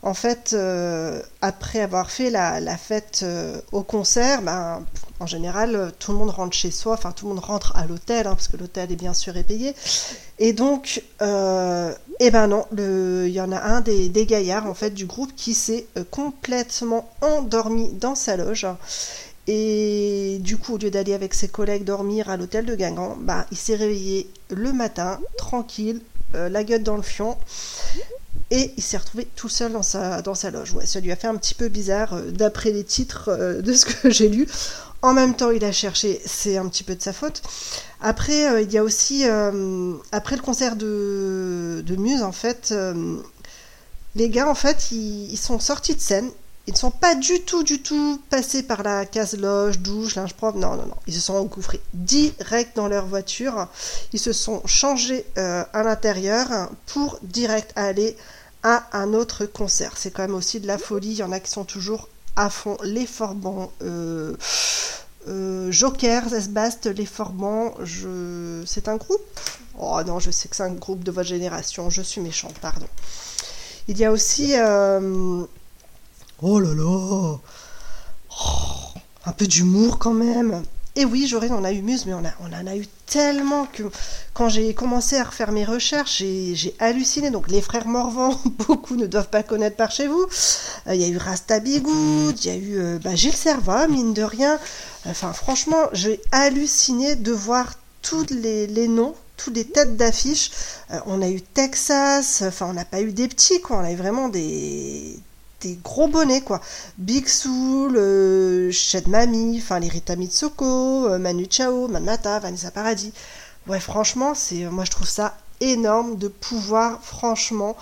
En 0.02 0.14
fait, 0.14 0.52
euh, 0.52 1.20
après 1.40 1.80
avoir 1.80 2.10
fait 2.10 2.30
la, 2.30 2.76
fête 2.76 3.24
au 3.72 3.82
concert, 3.82 4.40
ben, 4.42 4.84
en 5.18 5.26
général, 5.26 5.92
tout 5.98 6.12
le 6.12 6.18
monde 6.18 6.30
rentre 6.30 6.56
chez 6.56 6.70
soi, 6.70 6.94
enfin 6.94 7.10
tout 7.10 7.26
le 7.26 7.34
monde 7.34 7.44
rentre 7.44 7.74
à 7.76 7.86
l'hôtel, 7.86 8.26
hein, 8.26 8.34
parce 8.34 8.46
que 8.46 8.56
l'hôtel 8.56 8.92
est 8.92 8.96
bien 8.96 9.14
sûr 9.14 9.36
est 9.36 9.42
payé. 9.42 9.74
Et 10.38 10.52
donc, 10.52 11.02
eh 11.20 12.30
ben 12.30 12.46
non, 12.46 12.66
il 12.76 13.32
y 13.32 13.40
en 13.40 13.50
a 13.50 13.60
un 13.60 13.80
des, 13.80 14.08
des 14.08 14.26
gaillards 14.26 14.66
en 14.66 14.74
fait 14.74 14.90
du 14.90 15.06
groupe 15.06 15.34
qui 15.34 15.54
s'est 15.54 15.86
complètement 16.12 17.10
endormi 17.20 17.92
dans 17.94 18.14
sa 18.14 18.36
loge. 18.36 18.66
Et 19.48 20.38
du 20.40 20.56
coup, 20.56 20.74
au 20.74 20.78
lieu 20.78 20.90
d'aller 20.90 21.14
avec 21.14 21.32
ses 21.32 21.48
collègues 21.48 21.84
dormir 21.84 22.28
à 22.28 22.36
l'hôtel 22.36 22.66
de 22.66 22.74
Guingamp, 22.74 23.16
bah, 23.20 23.46
il 23.52 23.56
s'est 23.56 23.76
réveillé 23.76 24.28
le 24.50 24.72
matin, 24.72 25.20
tranquille, 25.38 26.00
euh, 26.34 26.48
la 26.48 26.64
gueule 26.64 26.82
dans 26.82 26.96
le 26.96 27.02
fion, 27.02 27.36
et 28.50 28.72
il 28.76 28.82
s'est 28.82 28.96
retrouvé 28.96 29.28
tout 29.36 29.48
seul 29.48 29.72
dans 29.72 29.84
sa, 29.84 30.20
dans 30.22 30.34
sa 30.34 30.50
loge. 30.50 30.74
Ça 30.84 30.98
lui 30.98 31.12
a 31.12 31.16
fait 31.16 31.28
un 31.28 31.36
petit 31.36 31.54
peu 31.54 31.68
bizarre, 31.68 32.14
euh, 32.14 32.32
d'après 32.32 32.72
les 32.72 32.82
titres 32.82 33.28
euh, 33.28 33.62
de 33.62 33.72
ce 33.72 33.86
que 33.86 34.10
j'ai 34.10 34.28
lu. 34.28 34.48
En 35.02 35.12
même 35.12 35.36
temps, 35.36 35.52
il 35.52 35.64
a 35.64 35.70
cherché, 35.70 36.20
c'est 36.24 36.56
un 36.56 36.66
petit 36.68 36.82
peu 36.82 36.96
de 36.96 37.02
sa 37.02 37.12
faute. 37.12 37.42
Après, 38.00 38.64
il 38.64 38.72
y 38.72 38.78
a 38.78 38.82
aussi, 38.82 39.24
après 40.10 40.36
le 40.36 40.42
concert 40.42 40.74
de, 40.74 41.82
de 41.86 41.96
Muse, 41.96 42.22
en 42.22 42.32
fait, 42.32 42.74
les 44.16 44.30
gars, 44.30 44.48
en 44.48 44.54
fait, 44.54 44.90
ils 44.90 45.36
sont 45.36 45.60
sortis 45.60 45.94
de 45.94 46.00
scène. 46.00 46.30
Ils 46.68 46.72
ne 46.72 46.78
sont 46.78 46.90
pas 46.90 47.14
du 47.14 47.42
tout, 47.42 47.62
du 47.62 47.80
tout 47.80 48.20
passés 48.28 48.64
par 48.64 48.82
la 48.82 49.06
case 49.06 49.36
loge, 49.36 49.78
douche, 49.78 50.16
linge 50.16 50.34
propre. 50.34 50.58
Non, 50.58 50.74
non, 50.74 50.86
non. 50.86 50.96
Ils 51.06 51.14
se 51.14 51.20
sont 51.20 51.34
engouffrés 51.34 51.80
direct 51.94 52.74
dans 52.74 52.88
leur 52.88 53.06
voiture. 53.06 53.68
Ils 54.12 54.18
se 54.18 54.32
sont 54.32 54.66
changés 54.66 55.24
euh, 55.38 55.64
à 55.72 55.84
l'intérieur 55.84 56.70
pour 56.86 57.20
direct 57.22 57.72
aller 57.76 58.16
à 58.64 58.84
un 58.98 59.14
autre 59.14 59.46
concert. 59.46 59.92
C'est 59.96 60.10
quand 60.10 60.22
même 60.22 60.34
aussi 60.34 60.58
de 60.58 60.66
la 60.66 60.76
folie. 60.76 61.10
Il 61.10 61.18
y 61.18 61.22
en 61.22 61.30
a 61.30 61.38
qui 61.38 61.52
sont 61.52 61.64
toujours 61.64 62.08
à 62.34 62.50
fond. 62.50 62.76
Les 62.82 63.06
Forbans, 63.06 63.70
euh, 63.82 64.34
euh, 65.28 65.70
Joker, 65.70 66.28
Zesbast, 66.28 66.86
Les 66.86 67.06
Forbans, 67.06 67.74
je... 67.84 68.64
c'est 68.66 68.88
un 68.88 68.96
groupe? 68.96 69.22
Oh 69.78 70.02
non, 70.04 70.18
je 70.18 70.32
sais 70.32 70.48
que 70.48 70.56
c'est 70.56 70.64
un 70.64 70.74
groupe 70.74 71.04
de 71.04 71.12
votre 71.12 71.28
génération. 71.28 71.90
Je 71.90 72.02
suis 72.02 72.20
méchante, 72.20 72.58
pardon. 72.60 72.88
Il 73.86 73.96
y 73.98 74.04
a 74.04 74.10
aussi... 74.10 74.54
euh, 74.56 75.44
Oh 76.42 76.60
là 76.60 76.74
là 76.74 77.38
Oh, 78.38 78.98
Un 79.24 79.32
peu 79.32 79.46
d'humour 79.46 79.98
quand 79.98 80.12
même. 80.12 80.62
Et 80.94 81.04
oui, 81.04 81.26
j'aurais, 81.26 81.50
on 81.50 81.64
a 81.64 81.72
eu 81.72 81.82
Muse, 81.82 82.06
mais 82.06 82.14
on, 82.14 82.24
a, 82.24 82.32
en 82.40 82.66
a 82.66 82.76
eu 82.76 82.86
tellement 83.06 83.66
que 83.66 83.82
quand 84.34 84.48
j'ai 84.48 84.72
commencé 84.74 85.16
à 85.16 85.24
refaire 85.24 85.52
mes 85.52 85.64
recherches, 85.64 86.18
j'ai 86.18 86.74
halluciné. 86.78 87.30
Donc 87.30 87.48
les 87.48 87.60
frères 87.60 87.86
Morvan, 87.86 88.38
beaucoup 88.66 88.96
ne 88.96 89.06
doivent 89.06 89.28
pas 89.30 89.42
connaître 89.42 89.76
par 89.76 89.90
chez 89.90 90.08
vous. 90.08 90.26
Euh, 90.86 90.94
Il 90.94 91.00
y 91.00 91.04
a 91.04 91.08
eu 91.08 91.18
Rasta 91.18 91.60
Bigoud, 91.60 92.38
il 92.44 92.46
y 92.46 92.50
a 92.50 92.56
eu 92.56 92.78
euh, 92.78 92.98
bah, 93.02 93.14
Gilles 93.14 93.36
Serva, 93.36 93.88
mine 93.88 94.14
de 94.14 94.22
rien. 94.22 94.58
Enfin, 95.06 95.32
franchement, 95.32 95.88
j'ai 95.92 96.20
halluciné 96.32 97.14
de 97.14 97.32
voir 97.32 97.74
tous 98.02 98.26
les, 98.30 98.88
noms, 98.88 99.14
toutes 99.36 99.54
les 99.54 99.66
têtes 99.66 99.96
d'affiche. 99.96 100.50
Euh, 100.90 100.98
on 101.06 101.22
a 101.22 101.28
eu 101.28 101.40
Texas, 101.40 102.42
enfin, 102.46 102.66
on 102.70 102.74
n'a 102.74 102.84
pas 102.84 103.00
eu 103.00 103.12
des 103.12 103.28
petits, 103.28 103.60
quoi. 103.60 103.78
On 103.78 103.84
a 103.84 103.92
eu 103.92 103.96
vraiment 103.96 104.28
des, 104.28 105.18
des 105.60 105.78
gros 105.82 106.08
bonnets, 106.08 106.42
quoi. 106.42 106.60
Big 106.98 107.26
Soul, 107.28 107.96
euh, 107.96 108.70
Ched 108.70 109.08
Mami, 109.08 109.58
enfin, 109.58 109.78
les 109.78 109.90
Mitsoko, 110.16 111.08
euh, 111.08 111.18
Manu 111.18 111.46
Chao, 111.50 111.88
Mamata, 111.88 112.38
Vanessa 112.38 112.70
Paradis. 112.70 113.12
Ouais, 113.66 113.80
franchement, 113.80 114.34
c'est, 114.34 114.64
moi, 114.64 114.84
je 114.84 114.90
trouve 114.90 115.08
ça 115.08 115.36
énorme 115.60 116.16
de 116.16 116.28
pouvoir, 116.28 117.02
franchement, 117.02 117.76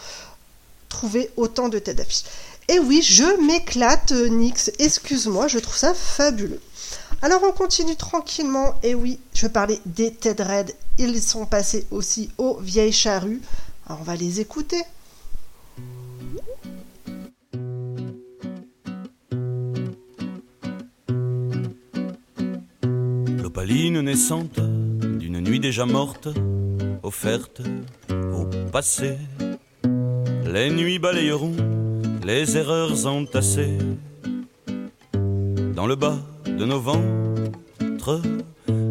trouver 0.88 1.30
autant 1.36 1.68
de 1.68 1.78
têtes 1.78 1.96
d'affiche. 1.96 2.24
Et 2.68 2.78
oui, 2.78 3.02
je 3.02 3.44
m'éclate, 3.46 4.12
euh, 4.12 4.28
Nix. 4.28 4.70
Excuse-moi, 4.78 5.48
je 5.48 5.58
trouve 5.58 5.76
ça 5.76 5.92
fabuleux. 5.92 6.60
Alors 7.20 7.42
on 7.42 7.52
continue 7.52 7.96
tranquillement. 7.96 8.74
Et 8.82 8.94
oui, 8.94 9.18
je 9.34 9.46
parlais 9.46 9.80
des 9.86 10.12
Ted 10.12 10.42
Red. 10.42 10.74
Ils 10.98 11.22
sont 11.22 11.46
passés 11.46 11.86
aussi 11.90 12.30
aux 12.38 12.58
vieilles 12.58 12.92
charrues. 12.92 13.40
Alors 13.86 14.00
on 14.00 14.04
va 14.04 14.16
les 14.16 14.40
écouter. 14.40 14.82
L'opaline 23.64 24.02
naissante 24.02 24.60
d'une 24.60 25.40
nuit 25.40 25.58
déjà 25.58 25.86
morte, 25.86 26.28
offerte 27.02 27.62
au 28.10 28.44
passé. 28.70 29.16
Les 30.44 30.68
nuits 30.68 30.98
balayeront 30.98 31.56
les 32.26 32.58
erreurs 32.58 33.06
entassées 33.06 33.78
dans 35.74 35.86
le 35.86 35.96
bas 35.96 36.18
de 36.46 36.66
nos 36.66 36.78
ventres 36.78 38.20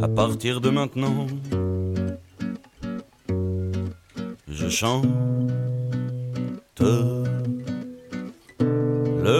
à 0.01 0.07
partir 0.07 0.59
de 0.59 0.71
maintenant. 0.71 1.27
Je 4.47 4.69
chante. 4.69 5.05
Le 6.79 7.25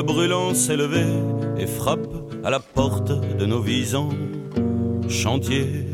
brûlant 0.03 0.53
s'est 0.53 0.77
levé 0.77 1.05
et 1.57 1.65
frappe 1.65 2.13
à 2.43 2.51
la 2.51 2.59
porte 2.59 3.11
de 3.39 3.47
nos 3.47 3.61
visants 3.61 4.09
chantiers. 5.13 5.85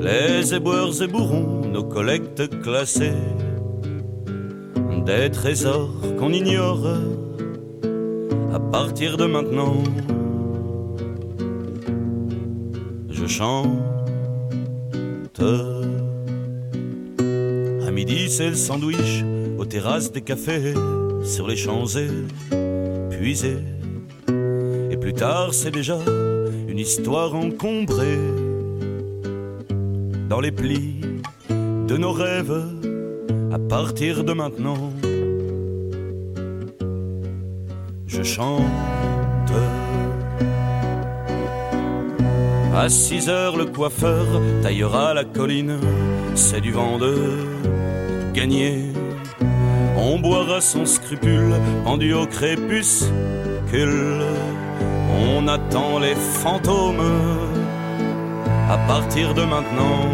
Les 0.00 0.54
éboueurs 0.54 1.02
éboueront 1.02 1.66
nos 1.66 1.84
collectes 1.84 2.60
classées 2.62 3.20
des 5.04 5.30
trésors 5.30 5.90
qu'on 6.18 6.32
ignore 6.32 6.86
à 8.54 8.60
partir 8.60 9.16
de 9.16 9.26
maintenant. 9.26 9.82
Je 13.10 13.26
chante. 13.26 13.68
À 17.86 17.90
midi, 17.90 18.30
c'est 18.30 18.50
le 18.50 18.54
sandwich 18.54 19.24
aux 19.58 19.66
terrasses 19.66 20.10
des 20.12 20.22
cafés 20.22 20.72
sur 21.22 21.46
les 21.46 21.56
champs 21.56 21.84
épuisés. 23.10 23.58
Et 24.90 24.96
plus 24.96 25.12
tard, 25.12 25.52
c'est 25.52 25.70
déjà 25.70 25.98
une 26.74 26.80
histoire 26.80 27.36
encombrée 27.36 28.18
dans 30.28 30.40
les 30.40 30.50
plis 30.50 31.02
de 31.48 31.96
nos 31.96 32.10
rêves 32.10 32.64
à 33.52 33.60
partir 33.60 34.24
de 34.24 34.32
maintenant. 34.32 34.90
Je 38.08 38.24
chante. 38.24 39.52
À 42.74 42.88
6 42.88 43.28
heures, 43.28 43.56
le 43.56 43.66
coiffeur 43.66 44.26
taillera 44.60 45.14
la 45.14 45.24
colline. 45.24 45.78
C'est 46.34 46.60
du 46.60 46.72
vent 46.72 46.98
de 46.98 47.14
gagner. 48.32 48.80
On 49.96 50.18
boira 50.18 50.60
son 50.60 50.86
scrupule 50.86 51.54
pendu 51.84 52.14
au 52.14 52.26
crépuscule. 52.26 54.24
On 55.20 55.48
attend 55.48 55.98
les 55.98 56.14
fantômes 56.14 57.02
à 58.68 58.78
partir 58.88 59.34
de 59.34 59.44
maintenant. 59.44 60.08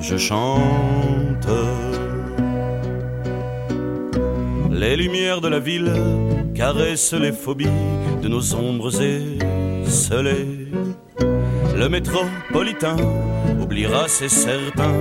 Je 0.00 0.16
chante. 0.16 1.48
Les 4.70 4.96
lumières 4.96 5.40
de 5.40 5.48
la 5.48 5.60
ville 5.60 5.92
caressent 6.54 7.14
les 7.14 7.32
phobies 7.32 7.80
de 8.22 8.28
nos 8.28 8.54
ombres 8.54 8.92
esselées. 9.00 10.68
Le 11.76 11.88
métropolitain 11.88 12.96
oubliera, 13.60 14.04
c'est 14.08 14.28
certain. 14.28 14.92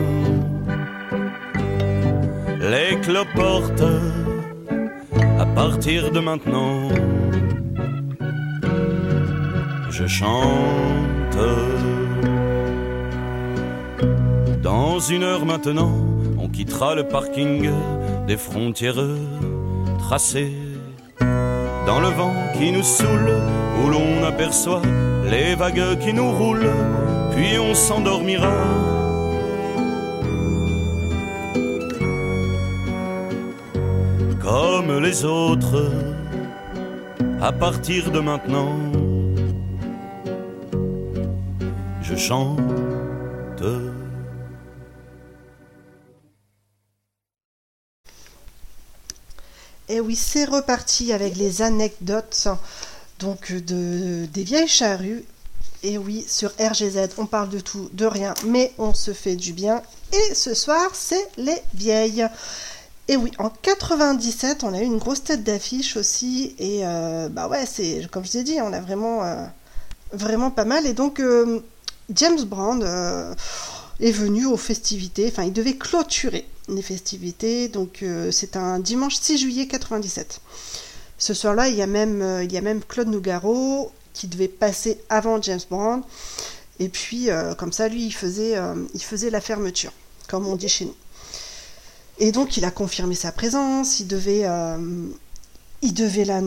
Les 2.60 2.98
cloportes 3.02 3.84
à 5.44 5.46
partir 5.46 6.10
de 6.10 6.22
maintenant. 6.22 6.88
je 9.90 10.08
chante. 10.08 11.38
Dans 14.62 15.00
une 15.00 15.24
heure 15.24 15.46
maintenant, 15.46 15.92
on 16.40 16.48
quittera 16.48 16.96
le 16.96 17.04
parking 17.10 17.70
des 18.26 18.38
frontières 18.38 19.10
tracées. 20.00 20.54
Dans 21.90 22.00
le 22.00 22.12
vent 22.20 22.36
qui 22.58 22.72
nous 22.72 22.88
saoule, 22.98 23.34
où 23.80 23.90
l'on 23.90 24.24
aperçoit 24.26 24.82
les 25.30 25.56
vagues 25.56 26.00
qui 26.00 26.14
nous 26.14 26.32
roulent, 26.32 26.74
puis 27.34 27.60
on 27.60 27.76
s'endormira. 27.76 28.93
Les 35.02 35.26
autres, 35.26 35.92
à 37.42 37.52
partir 37.52 38.12
de 38.12 38.20
maintenant, 38.20 38.78
je 42.02 42.16
chante. 42.16 42.60
Et 49.90 50.00
oui, 50.00 50.16
c'est 50.16 50.46
reparti 50.46 51.12
avec 51.12 51.36
les 51.36 51.62
anecdotes 51.62 52.48
donc 53.20 53.52
de, 53.52 54.26
des 54.26 54.44
vieilles 54.44 54.68
charrues. 54.68 55.26
Et 55.82 55.98
oui, 55.98 56.26
sur 56.28 56.52
RGZ, 56.60 57.10
on 57.18 57.26
parle 57.26 57.50
de 57.50 57.60
tout, 57.60 57.90
de 57.94 58.06
rien, 58.06 58.34
mais 58.46 58.74
on 58.78 58.94
se 58.94 59.12
fait 59.12 59.36
du 59.36 59.54
bien. 59.54 59.82
Et 60.14 60.34
ce 60.34 60.54
soir, 60.54 60.92
c'est 60.94 61.30
les 61.38 61.62
vieilles. 61.74 62.26
Et 63.10 63.18
oui, 63.18 63.32
en 63.38 63.50
97, 63.50 64.64
on 64.64 64.74
a 64.74 64.82
eu 64.82 64.86
une 64.86 64.98
grosse 64.98 65.24
tête 65.24 65.44
d'affiche 65.44 65.98
aussi. 65.98 66.56
Et 66.58 66.82
euh, 66.84 67.28
bah 67.30 67.48
ouais, 67.50 67.66
c'est 67.66 68.08
comme 68.10 68.24
je 68.24 68.32
vous 68.32 68.38
ai 68.38 68.44
dit, 68.44 68.62
on 68.62 68.72
a 68.72 68.80
vraiment, 68.80 69.24
euh, 69.24 69.46
vraiment 70.14 70.52
pas 70.52 70.64
mal. 70.64 70.88
Et 70.88 70.94
donc, 70.94 71.20
euh, 71.20 71.60
James 72.14 72.42
Brand 72.46 72.82
est 74.00 74.12
venu 74.12 74.46
aux 74.46 74.58
festivités. 74.58 75.28
Enfin, 75.28 75.44
il 75.44 75.54
devait 75.54 75.76
clôturer 75.76 76.48
les 76.70 76.82
festivités. 76.82 77.68
Donc, 77.68 78.06
c'est 78.32 78.56
un 78.56 78.80
dimanche 78.80 79.16
6 79.16 79.38
juillet 79.38 79.68
97. 79.68 80.40
Ce 81.18 81.34
soir-là, 81.34 81.68
il 81.68 81.76
y 81.76 81.82
a 81.82 81.88
même, 81.88 82.42
il 82.44 82.52
y 82.52 82.58
a 82.58 82.62
même 82.62 82.82
Claude 82.84 83.08
Nougaro 83.10 83.92
qui 84.14 84.28
devait 84.28 84.48
passer 84.48 85.00
avant 85.10 85.42
James 85.42 85.60
Brand. 85.70 86.04
Et 86.80 86.90
puis, 86.90 87.30
comme 87.58 87.74
ça, 87.74 87.88
lui, 87.88 88.06
il 88.06 88.12
faisait, 88.12 88.56
il 88.94 89.04
faisait 89.04 89.30
la 89.30 89.42
fermeture, 89.42 89.92
comme 90.28 90.48
on 90.48 90.56
dit 90.56 90.70
chez 90.70 90.86
nous. 90.86 90.96
Et 92.20 92.32
donc, 92.32 92.58
il 92.58 92.66
a 92.66 92.72
confirmé 92.72 93.16
sa 93.16 93.32
présence. 93.32 94.00
Il 94.00 94.08
devait, 94.08 94.46
euh, 94.46 94.78
il 95.82 95.94
devait 95.94 96.26
la, 96.26 96.42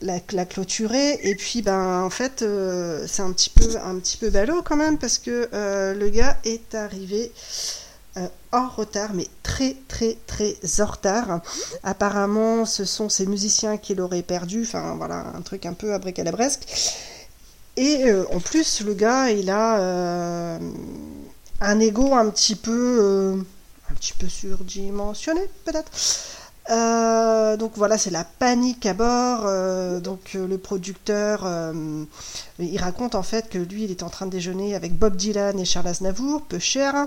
la, 0.00 0.44
clôturer. 0.44 1.18
Et 1.22 1.34
puis, 1.34 1.62
ben, 1.62 2.02
en 2.02 2.10
fait, 2.10 2.42
euh, 2.42 3.04
c'est 3.06 3.22
un 3.22 3.32
petit 3.32 3.50
peu, 3.50 3.76
un 3.84 3.98
petit 3.98 4.16
peu 4.16 4.30
ballot 4.30 4.62
quand 4.62 4.76
même 4.76 4.98
parce 4.98 5.18
que 5.18 5.48
euh, 5.52 5.94
le 5.94 6.08
gars 6.08 6.38
est 6.44 6.74
arrivé 6.74 7.32
en 8.52 8.68
retard, 8.68 9.14
mais 9.14 9.26
très 9.42 9.74
très 9.88 10.18
très 10.26 10.58
en 10.80 10.84
retard. 10.84 11.40
Apparemment, 11.82 12.66
ce 12.66 12.84
sont 12.84 13.08
ces 13.08 13.24
musiciens 13.24 13.78
qui 13.78 13.94
l'auraient 13.94 14.22
perdu. 14.22 14.64
Enfin, 14.64 14.96
voilà, 14.96 15.32
un 15.34 15.40
truc 15.40 15.64
un 15.64 15.72
peu 15.72 15.94
abracadabresque. 15.94 16.66
Et 17.78 18.04
en 18.30 18.38
plus, 18.38 18.82
le 18.82 18.92
gars, 18.92 19.30
il 19.30 19.48
a 19.48 20.58
un 21.62 21.80
ego 21.80 22.12
un 22.12 22.28
petit 22.28 22.54
peu, 22.54 23.42
un 23.92 23.94
petit 23.94 24.14
peu 24.14 24.28
surdimensionné, 24.28 25.42
peut-être. 25.64 25.90
Euh, 26.70 27.56
donc 27.56 27.72
voilà, 27.74 27.98
c'est 27.98 28.10
la 28.10 28.24
panique 28.24 28.86
à 28.86 28.94
bord. 28.94 29.42
Euh, 29.44 30.00
donc 30.00 30.32
euh, 30.34 30.46
le 30.46 30.58
producteur, 30.58 31.46
il 32.58 32.78
raconte 32.78 33.14
en 33.14 33.22
fait 33.22 33.48
que 33.48 33.58
lui, 33.58 33.84
il 33.84 33.90
est 33.90 34.02
en 34.02 34.08
train 34.08 34.26
de 34.26 34.30
déjeuner 34.30 34.74
avec 34.74 34.96
Bob 34.96 35.16
Dylan 35.16 35.58
et 35.58 35.64
Charles 35.64 35.88
Aznavour, 35.88 36.42
peu 36.42 36.58
cher. 36.58 37.06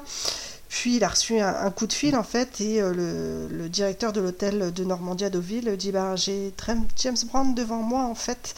Puis 0.69 0.97
il 0.97 1.03
a 1.03 1.07
reçu 1.07 1.39
un, 1.39 1.71
coup 1.71 1.87
de 1.87 1.93
fil 1.93 2.15
en 2.15 2.23
fait 2.23 2.59
et 2.59 2.81
le, 2.81 3.69
directeur 3.69 4.11
de 4.11 4.19
l'hôtel 4.19 4.73
de 4.73 4.83
Normandie 4.83 5.25
à 5.25 5.29
Deauville 5.29 5.77
dit 5.77 5.91
bah 5.91 6.15
j'ai 6.15 6.53
James 6.97 7.17
Brown 7.31 7.55
devant 7.55 7.81
moi 7.81 8.03
en 8.03 8.15
fait. 8.15 8.55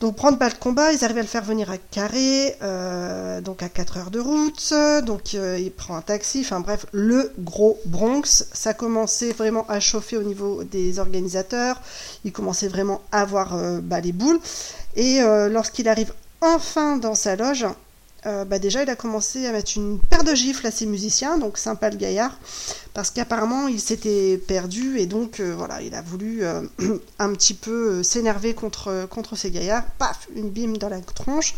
Donc 0.00 0.16
prendre 0.16 0.38
pas 0.38 0.48
le 0.48 0.54
combat, 0.58 0.92
ils 0.94 1.04
arrivent 1.04 1.18
à 1.18 1.22
le 1.22 1.26
faire 1.26 1.44
venir 1.44 1.70
à 1.70 1.76
Carré, 1.76 2.56
euh, 2.62 3.42
donc 3.42 3.62
à 3.62 3.68
4 3.68 3.98
heures 3.98 4.10
de 4.10 4.18
route, 4.18 4.72
donc 5.04 5.34
euh, 5.34 5.58
il 5.58 5.70
prend 5.70 5.94
un 5.94 6.00
taxi, 6.00 6.40
enfin 6.40 6.60
bref, 6.60 6.86
le 6.92 7.30
gros 7.38 7.78
Bronx, 7.84 8.46
ça 8.50 8.72
commençait 8.72 9.32
vraiment 9.32 9.66
à 9.68 9.78
chauffer 9.78 10.16
au 10.16 10.22
niveau 10.22 10.64
des 10.64 11.00
organisateurs, 11.00 11.82
il 12.24 12.32
commençait 12.32 12.68
vraiment 12.68 13.02
à 13.12 13.20
avoir 13.20 13.54
euh, 13.54 13.80
bah, 13.82 14.00
les 14.00 14.12
boules, 14.12 14.40
et 14.96 15.20
euh, 15.20 15.50
lorsqu'il 15.50 15.86
arrive 15.86 16.14
enfin 16.40 16.96
dans 16.96 17.14
sa 17.14 17.36
loge, 17.36 17.66
euh, 18.26 18.44
bah 18.44 18.58
déjà 18.58 18.82
il 18.82 18.90
a 18.90 18.96
commencé 18.96 19.46
à 19.46 19.52
mettre 19.52 19.72
une 19.76 19.98
paire 19.98 20.24
de 20.24 20.34
gifles 20.34 20.66
à 20.66 20.70
ses 20.70 20.84
musiciens, 20.84 21.38
donc 21.38 21.56
sympa 21.56 21.88
le 21.88 21.96
gaillard, 21.96 22.38
parce 22.92 23.10
qu'apparemment 23.10 23.66
il 23.66 23.80
s'était 23.80 24.36
perdu 24.36 24.98
et 24.98 25.06
donc 25.06 25.40
euh, 25.40 25.54
voilà, 25.56 25.80
il 25.80 25.94
a 25.94 26.02
voulu 26.02 26.44
euh, 26.44 26.60
un 27.18 27.32
petit 27.32 27.54
peu 27.54 28.02
s'énerver 28.02 28.52
contre, 28.52 29.06
contre 29.08 29.36
ces 29.36 29.50
gaillards, 29.50 29.86
paf, 29.98 30.28
une 30.34 30.50
bime 30.50 30.76
dans 30.76 30.90
la 30.90 31.00
tronche, 31.00 31.54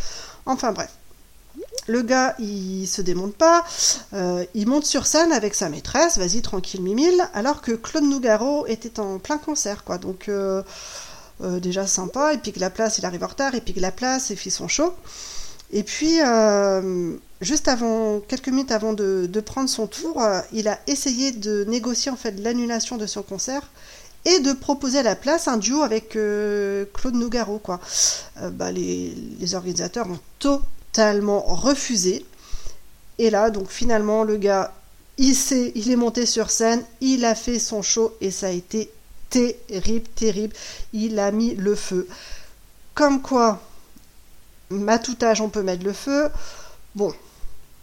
enfin 0.46 0.72
bref. 0.72 0.90
Le 1.88 2.02
gars, 2.02 2.36
il 2.38 2.86
se 2.86 3.02
démonte 3.02 3.34
pas, 3.34 3.64
il 4.54 4.68
monte 4.68 4.84
sur 4.84 5.04
scène 5.04 5.32
avec 5.32 5.54
sa 5.54 5.68
maîtresse, 5.68 6.16
vas-y 6.16 6.40
tranquille 6.40 6.80
mimile, 6.80 7.28
alors 7.34 7.60
que 7.60 7.72
Claude 7.72 8.04
Nougaro 8.04 8.66
était 8.66 9.00
en 9.00 9.18
plein 9.18 9.36
concert, 9.36 9.82
quoi. 9.82 9.98
Donc 9.98 10.30
déjà 11.40 11.86
sympa, 11.86 12.34
il 12.34 12.40
pique 12.40 12.58
la 12.58 12.70
place, 12.70 12.98
il 12.98 13.06
arrive 13.06 13.24
en 13.24 13.28
retard, 13.28 13.54
il 13.54 13.60
pique 13.60 13.80
la 13.80 13.90
place, 13.90 14.30
et 14.30 14.36
fait 14.36 14.50
son 14.50 14.68
show. 14.68 14.94
Et 15.72 15.82
puis, 15.82 16.20
euh, 16.20 17.16
juste 17.40 17.66
avant, 17.68 18.20
quelques 18.20 18.48
minutes 18.48 18.72
avant 18.72 18.92
de, 18.92 19.40
prendre 19.44 19.68
son 19.68 19.86
tour, 19.86 20.22
euh, 20.22 20.40
il 20.52 20.68
a 20.68 20.78
essayé 20.86 21.32
de 21.32 21.64
négocier 21.64 22.10
en 22.10 22.16
fait 22.16 22.32
l'annulation 22.38 22.96
de 22.96 23.06
son 23.06 23.22
concert 23.22 23.70
et 24.24 24.38
de 24.40 24.52
proposer 24.52 24.98
à 24.98 25.02
la 25.02 25.16
place 25.16 25.48
un 25.48 25.56
duo 25.56 25.82
avec 25.82 26.14
euh, 26.14 26.84
Claude 26.92 27.14
Nougaro. 27.14 27.58
Quoi. 27.58 27.80
Bah, 28.52 28.70
les, 28.70 29.14
les 29.40 29.54
organisateurs 29.54 30.08
ont 30.08 30.20
totalement 30.38 31.40
refusé. 31.40 32.24
Et 33.18 33.30
là, 33.30 33.50
donc 33.50 33.70
finalement, 33.70 34.24
le 34.24 34.36
gars, 34.36 34.72
il, 35.18 35.34
il 35.74 35.90
est 35.90 35.96
monté 35.96 36.26
sur 36.26 36.50
scène, 36.50 36.82
il 37.00 37.24
a 37.24 37.34
fait 37.34 37.58
son 37.58 37.82
show 37.82 38.14
et 38.20 38.30
ça 38.30 38.48
a 38.48 38.50
été 38.50 38.90
terrible, 39.30 40.06
terrible. 40.14 40.54
Il 40.92 41.18
a 41.18 41.30
mis 41.32 41.54
le 41.54 41.74
feu. 41.74 42.06
Comme 42.94 43.22
quoi, 43.22 43.60
à 44.88 44.98
tout 44.98 45.16
âge, 45.22 45.40
on 45.40 45.48
peut 45.48 45.62
mettre 45.62 45.84
le 45.84 45.92
feu. 45.92 46.28
Bon, 46.94 47.12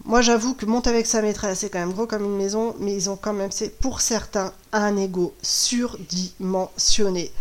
moi 0.06 0.22
j'avoue 0.22 0.56
que 0.56 0.66
monter 0.66 0.90
avec 0.92 1.08
sa 1.08 1.22
maîtresse, 1.22 1.60
c'est 1.60 1.70
quand 1.70 1.80
même 1.80 1.94
gros 1.94 2.08
comme 2.08 2.26
une 2.26 2.38
maison, 2.38 2.76
mais 2.80 2.96
ils 2.96 3.10
ont 3.10 3.18
quand 3.18 3.34
même, 3.34 3.52
c'est 3.52 3.80
pour 3.80 4.02
certains, 4.02 4.54
un 4.74 4.98
ego 4.98 5.34
surdimensionné. 5.42 7.32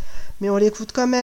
Mais 0.40 0.50
on 0.50 0.56
l'écoute 0.58 0.92
quand 0.94 1.06
même. 1.08 1.22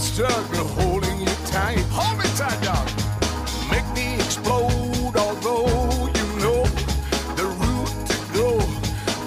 Struggle 0.00 0.66
holding 0.80 1.20
you 1.20 1.34
tight. 1.46 1.84
Hold 1.92 2.18
me 2.18 2.24
tight, 2.36 2.60
dog. 2.62 2.88
Make 3.70 3.88
me 3.94 4.14
explode, 4.14 5.14
although 5.16 6.08
you 6.18 6.26
know 6.42 6.64
the 7.36 7.46
route 7.60 7.94
to 8.10 8.18
go 8.32 8.48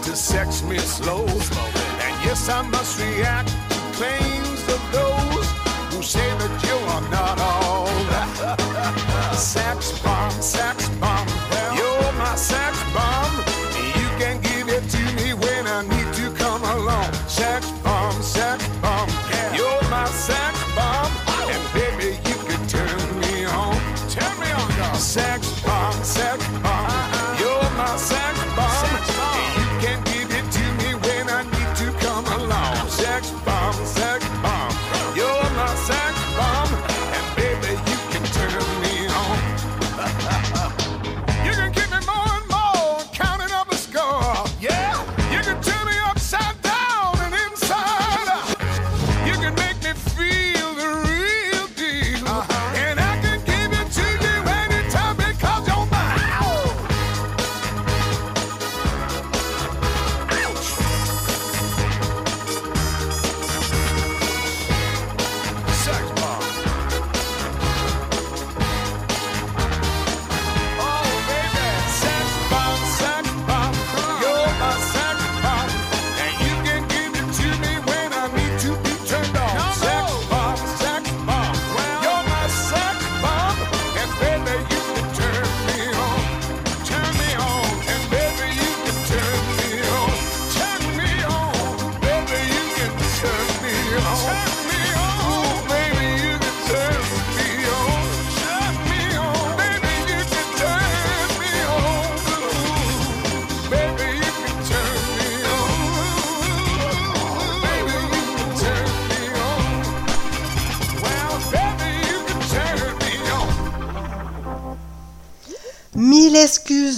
to 0.03 0.15
sex 0.15 0.63
me 0.63 0.79
slow. 0.79 1.25
And 1.25 2.13
yes, 2.25 2.49
I 2.49 2.61
must 2.63 2.99
react 2.99 3.49
to 3.49 3.79
claims 3.97 4.61
of 4.75 4.81
those 4.91 5.47
who 5.91 6.01
say 6.01 6.27
that 6.41 6.53
you 6.67 6.77
are 6.93 7.05
not 7.11 7.39
all 7.39 7.85
that. 8.11 9.33
Sex 9.35 9.99
bomb, 9.99 10.31
sex 10.41 10.87
bomb, 10.89 10.92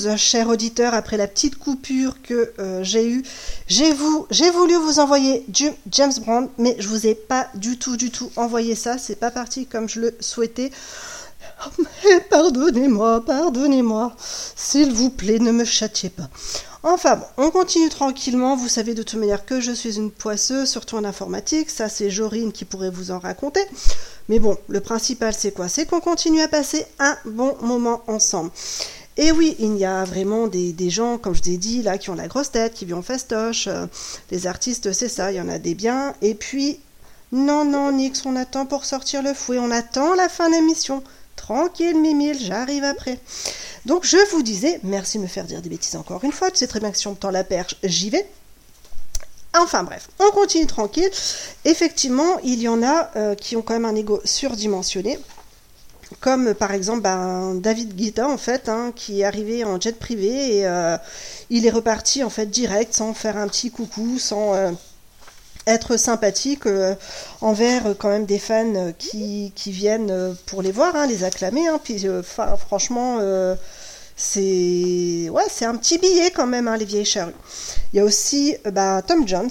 excuses, 0.06 0.22
chers 0.22 0.50
auditeurs, 0.50 0.94
après 0.94 1.18
la 1.18 1.28
petite 1.28 1.58
coupure 1.58 2.22
que 2.22 2.54
euh, 2.60 2.84
j'ai 2.84 3.08
eue. 3.08 3.24
J'ai 3.68 3.94
vous, 3.94 4.28
j'ai 4.30 4.50
voulu 4.50 4.76
vous 4.76 5.00
envoyer 5.00 5.44
du 5.48 5.70
James 5.92 6.14
Brown, 6.22 6.50
mais 6.58 6.76
je 6.80 6.88
vous 6.88 7.08
ai 7.08 7.16
pas 7.16 7.48
du 7.56 7.78
tout, 7.78 7.98
du 7.98 8.12
tout 8.12 8.32
envoyé 8.36 8.76
ça. 8.76 8.98
C'est 8.98 9.16
pas 9.16 9.32
parti 9.32 9.66
comme 9.66 9.90
je 9.90 10.00
le 10.02 10.16
souhaitais. 10.20 10.72
Oh, 11.66 11.84
pardonnez-moi, 12.30 13.24
pardonnez-moi. 13.26 14.16
S'il 14.56 14.92
vous 14.92 15.10
plaît, 15.10 15.40
ne 15.40 15.52
me 15.52 15.64
châtiez 15.64 16.10
pas. 16.10 16.30
Enfin 16.84 17.16
bon, 17.16 17.26
on 17.38 17.52
continue 17.52 17.90
tranquillement. 17.90 18.56
Vous 18.56 18.68
savez 18.68 18.94
de 18.94 19.04
toute 19.04 19.20
manière 19.20 19.46
que 19.46 19.60
je 19.60 19.72
suis 19.72 19.98
une 19.98 20.12
poisseuse, 20.12 20.70
surtout 20.70 20.98
en 20.98 21.04
informatique. 21.04 21.70
Ça, 21.70 21.90
c'est 21.90 22.10
Jorine 22.10 22.52
qui 22.52 22.66
pourrait 22.66 22.92
vous 22.92 23.12
en 23.12 23.20
raconter. 23.20 23.62
Mais 24.28 24.40
bon, 24.40 24.58
le 24.68 24.82
principal, 24.82 25.34
c'est 25.34 25.52
quoi? 25.52 25.68
C'est 25.68 25.86
qu'on 25.86 26.00
continue 26.00 26.42
à 26.42 26.48
passer 26.48 26.86
un 27.00 27.18
bon 27.26 27.56
moment 27.62 28.04
ensemble. 28.08 28.52
Et 29.18 29.32
oui, 29.32 29.56
il 29.60 29.78
y 29.78 29.86
a 29.86 30.04
vraiment 30.04 30.48
des, 30.48 30.90
gens, 30.90 31.18
comme 31.18 31.34
je 31.34 31.42
vous 31.42 31.50
ai 31.50 31.58
dit, 31.58 31.82
là, 31.82 31.98
qui 31.98 32.10
ont 32.10 32.16
la 32.16 32.28
grosse 32.28 32.52
tête, 32.52 32.74
qui 32.74 32.86
vivent 32.86 32.98
en 32.98 33.02
festoche. 33.02 33.68
Euh, 33.68 33.86
les 34.30 34.46
artistes, 34.46 34.92
c'est 34.92 35.08
ça, 35.08 35.32
il 35.32 35.38
y 35.38 35.42
en 35.42 35.48
a 35.48 35.58
des 35.58 35.74
biens. 35.74 36.14
Et 36.22 36.36
puis, 36.36 36.80
non, 37.32 37.64
non, 37.64 37.94
Nix, 37.94 38.26
on 38.26 38.36
attend 38.36 38.66
pour 38.66 38.84
sortir 38.84 39.24
le 39.24 39.34
fouet. 39.34 39.58
On 39.58 39.72
attend 39.72 40.16
la 40.16 40.28
fin 40.28 40.50
de 40.50 40.56
l'émission. 40.56 41.02
Tranquille, 41.38 41.98
Mimile, 41.98 42.38
j'arrive 42.40 42.84
après. 42.84 43.20
Donc, 43.86 44.06
je 44.06 44.18
vous 44.32 44.44
disais, 44.44 44.80
merci 44.84 45.18
de 45.18 45.24
me 45.24 45.28
faire 45.28 45.46
dire 45.46 45.62
des 45.62 45.70
bêtises 45.70 45.96
encore 45.96 46.24
une 46.24 46.32
fois. 46.32 46.52
Tu 46.52 46.58
sais 46.58 46.68
très 46.68 46.80
bien 46.80 46.92
que 46.92 46.98
si 46.98 47.08
on 47.08 47.16
tend 47.16 47.32
la 47.32 47.44
perche, 47.44 47.76
j'y 47.84 48.10
vais. 48.10 48.28
Enfin 49.58 49.84
bref, 49.84 50.10
on 50.20 50.32
continue 50.32 50.66
tranquille. 50.66 51.10
Effectivement, 51.64 52.40
il 52.44 52.62
y 52.62 52.68
en 52.68 52.84
a 52.84 53.12
euh, 53.16 53.36
qui 53.36 53.56
ont 53.56 53.62
quand 53.62 53.74
même 53.74 53.86
un 53.86 53.96
ego 53.96 54.20
surdimensionné. 54.26 55.18
Comme 56.20 56.54
par 56.54 56.72
exemple 56.72 57.02
ben, 57.02 57.56
David 57.56 57.96
Guetta 57.96 58.28
en 58.28 58.38
fait, 58.38 58.70
hein, 58.70 58.92
qui 58.96 59.22
est 59.22 59.24
arrivé 59.24 59.64
en 59.64 59.80
jet 59.80 59.98
privé 59.98 60.58
et 60.58 60.68
euh, 60.68 60.98
il 61.50 61.66
est 61.66 61.72
reparti 61.72 62.24
en 62.24 62.30
fait 62.30 62.46
direct 62.46 62.94
sans 62.94 63.14
faire 63.14 63.38
un 63.38 63.48
petit 63.48 63.72
coucou, 63.72 64.20
sans 64.20 64.54
euh, 64.54 64.72
être 65.66 65.98
sympathique 65.98 66.68
euh, 66.68 66.94
envers 67.42 67.96
quand 67.98 68.10
même 68.10 68.26
des 68.26 68.38
fans 68.38 68.94
qui, 69.00 69.52
viennent 69.66 70.36
pour 70.46 70.62
les 70.62 70.72
voir, 70.72 70.96
hein, 70.96 71.08
les 71.08 71.24
acclamer. 71.24 71.68
hein. 71.68 71.80
Puis 71.84 72.06
franchement, 72.58 73.20
c'est 74.16 75.28
ouais, 75.30 75.44
c'est 75.50 75.66
un 75.66 75.76
petit 75.76 75.98
billet 75.98 76.30
quand 76.30 76.48
même, 76.48 76.72
les 76.78 76.86
vieilles 76.86 77.04
charrues. 77.04 77.34
Il 77.94 77.98
y 77.98 78.00
a 78.00 78.04
aussi 78.04 78.56
bah, 78.72 79.02
Tom 79.02 79.28
Jones 79.28 79.50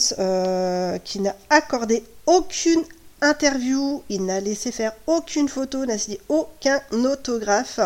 qui 1.03 1.19
n'a 1.19 1.35
accordé 1.51 2.05
aucune 2.27 2.85
interview, 3.25 4.03
il 4.09 4.25
n'a 4.25 4.41
laissé 4.41 4.71
faire 4.71 4.93
aucune 5.07 5.49
photo, 5.49 5.85
n'a 5.87 5.99
signé 5.99 6.21
aucun 6.29 6.81
autographe. 6.93 7.81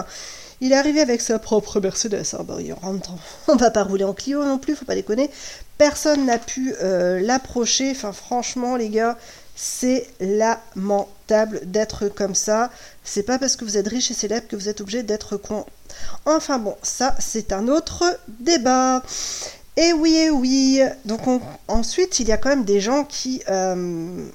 Il 0.60 0.72
est 0.72 0.76
arrivé 0.76 1.00
avec 1.00 1.20
sa 1.20 1.38
propre 1.38 1.80
Mercedes. 1.80 2.24
Bon, 2.44 2.58
il 2.58 2.72
rentre, 2.72 3.12
on 3.48 3.56
va 3.56 3.70
pas 3.70 3.84
rouler 3.84 4.04
en 4.04 4.12
Clio 4.12 4.44
non 4.44 4.58
plus, 4.58 4.74
faut 4.74 4.84
pas 4.84 4.94
déconner. 4.96 5.30
Personne 5.78 6.26
n'a 6.26 6.38
pu 6.38 6.74
euh, 6.82 7.20
l'approcher. 7.20 7.92
Enfin, 7.92 8.12
franchement, 8.12 8.76
les 8.76 8.88
gars, 8.88 9.16
c'est 9.54 10.06
lamentable 10.20 11.60
d'être 11.64 12.08
comme 12.08 12.34
ça. 12.34 12.70
C'est 13.04 13.22
pas 13.22 13.38
parce 13.38 13.56
que 13.56 13.64
vous 13.64 13.76
êtes 13.76 13.88
riche 13.88 14.10
et 14.10 14.14
célèbre 14.14 14.48
que 14.48 14.56
vous 14.56 14.68
êtes 14.68 14.80
obligé 14.80 15.02
d'être 15.02 15.36
con. 15.36 15.64
Enfin 16.26 16.58
bon, 16.58 16.76
ça, 16.82 17.14
c'est 17.18 17.52
un 17.52 17.68
autre 17.68 18.04
débat. 18.40 19.02
Et 19.76 19.92
oui, 19.92 20.16
et 20.16 20.30
oui. 20.30 20.80
Donc 21.04 21.26
on- 21.28 21.40
ensuite, 21.68 22.18
il 22.18 22.26
y 22.28 22.32
a 22.32 22.36
quand 22.36 22.48
même 22.48 22.64
des 22.64 22.80
gens 22.80 23.04
qui, 23.04 23.42
euh, 23.48 24.26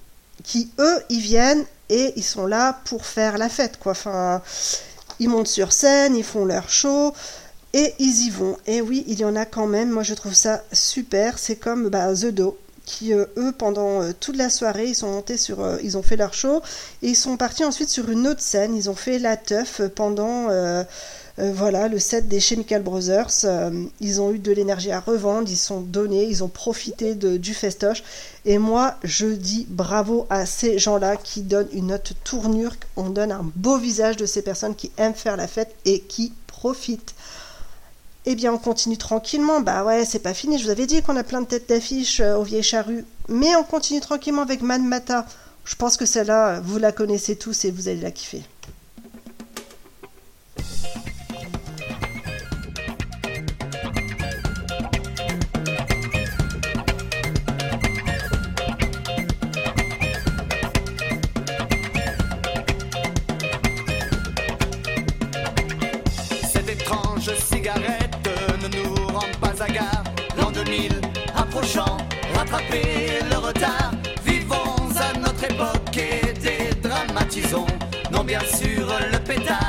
qui 0.44 0.72
eux, 0.80 1.04
ils 1.10 1.22
viennent 1.22 1.66
et 1.90 2.14
ils 2.16 2.24
sont 2.24 2.46
là 2.46 2.80
pour 2.86 3.06
faire 3.06 3.38
la 3.38 3.50
fête, 3.50 3.78
quoi. 3.80 3.94
Enfin, 3.94 4.42
ils 5.20 5.30
montent 5.30 5.48
sur 5.48 5.72
scène, 5.72 6.16
ils 6.16 6.24
font 6.24 6.46
leur 6.46 6.70
show 6.70 7.14
et 7.74 7.94
ils 8.00 8.26
y 8.26 8.30
vont. 8.30 8.58
Et 8.68 8.82
oui, 8.82 9.04
il 9.08 9.20
y 9.20 9.26
en 9.26 9.36
a 9.36 9.46
quand 9.46 9.68
même. 9.68 9.90
Moi, 9.90 10.04
je 10.04 10.14
trouve 10.14 10.34
ça 10.34 10.64
super. 10.72 11.40
C'est 11.40 11.56
comme 11.56 11.90
bah, 11.90 12.14
The 12.14 12.28
Do 12.28 12.58
qui 12.86 13.14
euh, 13.14 13.26
eux 13.38 13.52
pendant 13.52 14.02
euh, 14.02 14.12
toute 14.20 14.36
la 14.36 14.50
soirée 14.50 14.88
ils 14.88 14.96
sont 14.96 15.12
montés 15.12 15.38
sur 15.38 15.62
euh, 15.62 15.78
ils 15.84 15.98
ont 15.98 16.04
fait 16.04 16.18
leur 16.18 16.34
show 16.34 16.62
et 17.02 17.10
ils 17.10 17.16
sont 17.16 17.38
partis 17.38 17.64
ensuite 17.64 17.90
sur 17.90 18.10
une 18.10 18.28
autre 18.28 18.42
scène 18.42 18.76
ils 18.76 18.90
ont 18.90 18.96
fait 18.96 19.20
la 19.20 19.38
teuf 19.38 19.82
pendant 19.96 20.50
voilà 21.38 21.88
le 21.88 21.98
set 21.98 22.28
des 22.28 22.40
Chemical 22.40 22.84
Brothers 22.84 23.32
Euh, 23.44 23.86
ils 24.00 24.22
ont 24.22 24.32
eu 24.32 24.40
de 24.40 24.52
l'énergie 24.52 24.92
à 24.92 25.00
revendre 25.00 25.50
ils 25.50 25.58
sont 25.58 25.82
donnés 25.82 26.26
ils 26.26 26.44
ont 26.44 26.48
profité 26.48 27.16
du 27.16 27.54
festoche 27.54 28.04
et 28.46 28.60
moi 28.60 28.96
je 29.04 29.26
dis 29.26 29.66
bravo 29.70 30.28
à 30.30 30.46
ces 30.46 30.78
gens 30.78 30.98
là 30.98 31.16
qui 31.18 31.42
donnent 31.42 31.70
une 31.74 31.92
autre 31.94 32.14
tournure 32.24 32.74
on 32.96 33.10
donne 33.10 33.32
un 33.32 33.52
beau 33.56 33.78
visage 33.78 34.16
de 34.18 34.28
ces 34.28 34.44
personnes 34.44 34.76
qui 34.76 34.92
aiment 34.98 35.16
faire 35.16 35.38
la 35.38 35.48
fête 35.48 35.74
et 35.86 36.02
qui 36.02 36.34
profitent 36.46 37.16
eh 38.26 38.36
bien, 38.36 38.54
on 38.54 38.58
continue 38.58 38.98
tranquillement. 38.98 39.60
Bah 39.62 39.84
ouais, 39.84 40.06
c'est 40.06 40.20
pas 40.20 40.34
fini. 40.34 40.58
Je 40.58 40.64
vous 40.64 40.70
avais 40.70 40.86
dit 40.86 41.02
qu'on 41.02 41.18
a 41.18 41.24
plein 41.24 41.42
de 41.42 41.48
têtes 41.48 41.68
d'affiche 41.68 42.22
euh, 42.22 42.38
au 42.38 42.44
Vieilles 42.44 42.64
Charrues. 42.64 43.06
Mais 43.28 43.56
on 43.56 43.64
continue 43.64 44.00
tranquillement 44.00 44.44
avec 44.44 44.62
Man 44.62 44.88
Mata. 44.88 45.26
Je 45.66 45.76
pense 45.76 45.98
que 45.98 46.06
celle-là, 46.06 46.48
euh, 46.56 46.62
vous 46.62 46.78
la 46.78 46.92
connaissez 46.92 47.36
tous 47.36 47.66
et 47.66 47.72
vous 47.72 47.90
allez 47.90 48.00
la 48.00 48.12
kiffer. 48.12 48.44
Rattraper 72.54 73.20
le 73.30 73.38
retard. 73.38 73.92
Vivons 74.26 74.90
à 75.00 75.18
notre 75.18 75.44
époque 75.44 75.98
et 75.98 76.34
dédramatisons. 76.34 77.66
Non, 78.12 78.24
bien 78.24 78.42
sûr, 78.42 78.88
le 79.12 79.20
pétard 79.20 79.63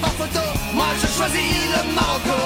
pas 0.00 0.14
photo. 0.20 0.44
Moi 0.74 0.90
je 1.00 1.06
choisis 1.16 1.54
le 1.74 1.80
Marocco. 1.94 2.40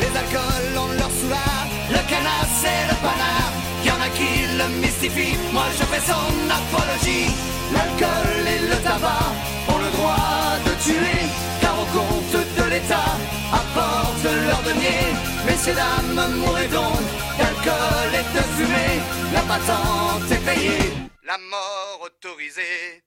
Les 0.00 0.12
alcools 0.20 0.76
ont 0.82 0.92
leur 0.98 1.10
soulard, 1.18 1.66
le 1.90 2.02
canard 2.10 2.48
c'est 2.60 2.84
le 2.90 2.96
panard. 3.04 3.50
Y 3.84 3.90
en 3.90 4.00
a 4.00 4.08
qui 4.18 4.32
le 4.58 4.66
mystifient, 4.80 5.38
moi 5.52 5.66
je 5.78 5.84
fais 5.90 6.04
son 6.10 6.28
apologie. 6.58 7.30
L'alcool 7.74 8.46
et 8.54 8.60
le 8.70 8.76
tabac 8.82 9.26
ont 9.68 9.78
le 9.78 9.90
droit 9.96 10.56
de 10.66 10.72
tuer, 10.84 11.20
car 11.60 11.74
au 11.82 11.86
compte 11.96 12.36
de 12.58 12.64
l'État 12.70 13.12
apportent 13.52 14.34
leur 14.48 14.62
denier. 14.62 15.04
Messieurs, 15.46 15.74
dames, 15.74 16.34
mourrez 16.40 16.68
donc 16.68 17.04
d'alcool 17.38 18.10
et 18.20 18.26
de 18.36 18.42
fumée. 18.56 19.00
La 19.32 19.40
patente 19.40 20.30
est 20.30 20.44
payée, 20.44 20.92
la 21.24 21.38
mort 21.38 22.00
autorisée. 22.06 23.02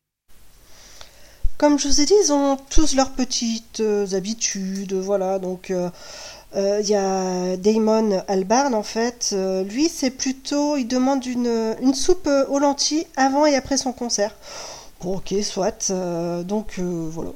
Comme 1.58 1.80
je 1.80 1.88
vous 1.88 2.02
ai 2.02 2.06
dit, 2.06 2.14
ils 2.24 2.32
ont 2.32 2.56
tous 2.70 2.94
leurs 2.94 3.10
petites 3.10 3.80
euh, 3.80 4.06
habitudes, 4.14 4.94
voilà. 4.94 5.40
Donc, 5.40 5.72
euh, 5.72 5.90
euh, 6.56 6.80
il 6.84 6.88
y 6.88 6.94
a 6.94 7.58
Damon 7.58 8.24
Albarn, 8.28 8.76
en 8.76 8.84
fait. 8.84 9.36
Lui, 9.68 9.90
c'est 9.90 10.12
plutôt, 10.12 10.78
il 10.78 10.86
demande 10.86 11.26
une, 11.26 11.76
soupe 11.96 12.30
aux 12.50 12.60
lentilles 12.60 13.08
avant 13.16 13.48
et 13.48 13.56
après 13.56 13.78
son 13.78 13.92
concert. 13.92 14.36
Bon, 15.02 15.18
ok, 15.18 15.34
soit. 15.42 15.92
donc, 16.44 16.80
voilà. 16.80 17.32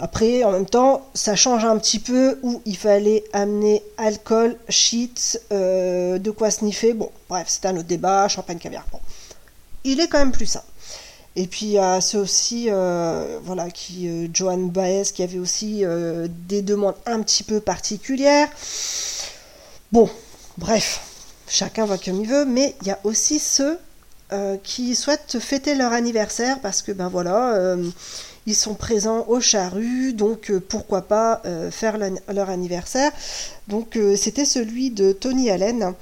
Après, 0.00 0.44
en 0.44 0.52
même 0.52 0.66
temps, 0.66 1.08
ça 1.14 1.34
change 1.34 1.64
un 1.64 1.76
petit 1.78 1.98
peu 1.98 2.38
où 2.44 2.62
il 2.64 2.76
fallait 2.76 3.24
amener 3.32 3.82
alcool, 3.96 4.56
shit, 4.68 5.40
de 5.50 6.30
quoi 6.30 6.52
sniffer. 6.52 6.92
Bon, 6.92 7.10
bref, 7.28 7.46
c'est 7.48 7.66
un 7.66 7.76
autre 7.76 7.88
débat, 7.88 8.28
champagne 8.28 8.58
caviar. 8.58 8.86
Bon. 8.92 9.00
Il 9.82 9.98
est 9.98 10.06
quand 10.06 10.18
même 10.18 10.32
plus 10.32 10.46
ça. 10.46 10.64
Et 11.38 11.46
puis 11.46 11.66
il 11.66 11.72
y 11.72 11.78
a 11.78 12.00
ceux 12.00 12.18
aussi, 12.18 12.66
euh, 12.68 13.38
voilà, 13.44 13.70
qui 13.70 14.08
euh, 14.08 14.66
Baez 14.72 15.04
qui 15.14 15.22
avait 15.22 15.38
aussi 15.38 15.84
euh, 15.84 16.26
des 16.48 16.62
demandes 16.62 16.96
un 17.06 17.22
petit 17.22 17.44
peu 17.44 17.60
particulières. 17.60 18.48
Bon, 19.92 20.10
bref, 20.56 21.00
chacun 21.46 21.86
va 21.86 21.96
comme 21.96 22.20
il 22.20 22.28
veut, 22.28 22.44
mais 22.44 22.74
il 22.82 22.88
y 22.88 22.90
a 22.90 22.98
aussi 23.04 23.38
ceux 23.38 23.78
euh, 24.32 24.56
qui 24.64 24.96
souhaitent 24.96 25.38
fêter 25.38 25.76
leur 25.76 25.92
anniversaire 25.92 26.58
parce 26.60 26.82
que 26.82 26.90
ben 26.90 27.08
voilà, 27.08 27.54
euh, 27.54 27.88
ils 28.46 28.56
sont 28.56 28.74
présents 28.74 29.24
au 29.28 29.40
charru, 29.40 30.14
donc 30.14 30.50
euh, 30.50 30.58
pourquoi 30.58 31.02
pas 31.02 31.40
euh, 31.44 31.70
faire 31.70 31.98
leur 32.34 32.50
anniversaire. 32.50 33.12
Donc 33.68 33.96
euh, 33.96 34.16
c'était 34.16 34.44
celui 34.44 34.90
de 34.90 35.12
Tony 35.12 35.50
Allen. 35.50 35.94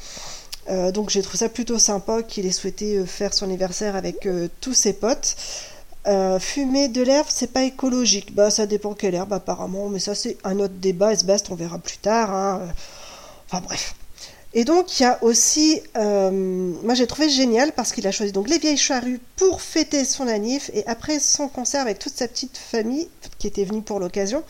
Euh, 0.69 0.91
donc 0.93 1.11
j'ai 1.11 1.23
trouvé 1.23 1.39
ça 1.39 1.49
plutôt 1.49 1.79
sympa 1.79 2.23
qu'il 2.23 2.47
ait 2.47 2.51
souhaité 2.53 2.97
euh, 2.97 3.07
faire 3.07 3.33
son 3.33 3.45
anniversaire 3.47 3.95
avec 3.95 4.27
euh, 4.27 4.49
tous 4.61 4.75
ses 4.75 4.93
potes. 4.93 5.37
Fumer 6.39 6.87
de 6.87 7.03
l'herbe, 7.03 7.27
c'est 7.29 7.53
pas 7.53 7.65
écologique. 7.65 8.33
Bah 8.33 8.49
ça 8.51 8.67
dépend 8.67 8.95
quelle 8.95 9.17
herbe 9.17 9.33
apparemment, 9.33 9.89
mais 9.89 9.99
ça 9.99 10.15
c'est 10.15 10.37
un 10.45 10.61
autre 10.61 10.75
débat. 10.75 11.13
Et 11.13 11.17
ce 11.17 11.25
best, 11.25 11.51
on 11.51 11.57
verra 11.57 11.79
plus 11.79 11.99
tard. 11.99 12.33
hein. 12.33 12.61
Enfin 13.47 13.61
bref. 13.61 13.95
Et 14.55 14.65
donc 14.65 15.01
il 15.01 15.03
y 15.03 15.07
a 15.07 15.19
aussi, 15.25 15.83
moi 15.97 16.95
j'ai 16.95 17.09
trouvé 17.09 17.29
génial 17.29 17.73
parce 17.73 17.93
qu'il 17.93 18.07
a 18.07 18.13
choisi 18.13 18.31
donc 18.31 18.49
les 18.49 18.59
vieilles 18.59 18.77
charrues 18.77 19.21
pour 19.35 19.61
fêter 19.61 20.05
son 20.05 20.29
anniv 20.29 20.71
et 20.75 20.87
après 20.87 21.19
son 21.19 21.49
concert 21.49 21.83
avec 21.83 21.99
toute 21.99 22.15
sa 22.15 22.29
petite 22.29 22.57
famille 22.57 23.09
qui 23.41 23.49
était 23.49 23.65
venue 23.65 23.83
pour 23.83 23.99
l'occasion. 23.99 24.45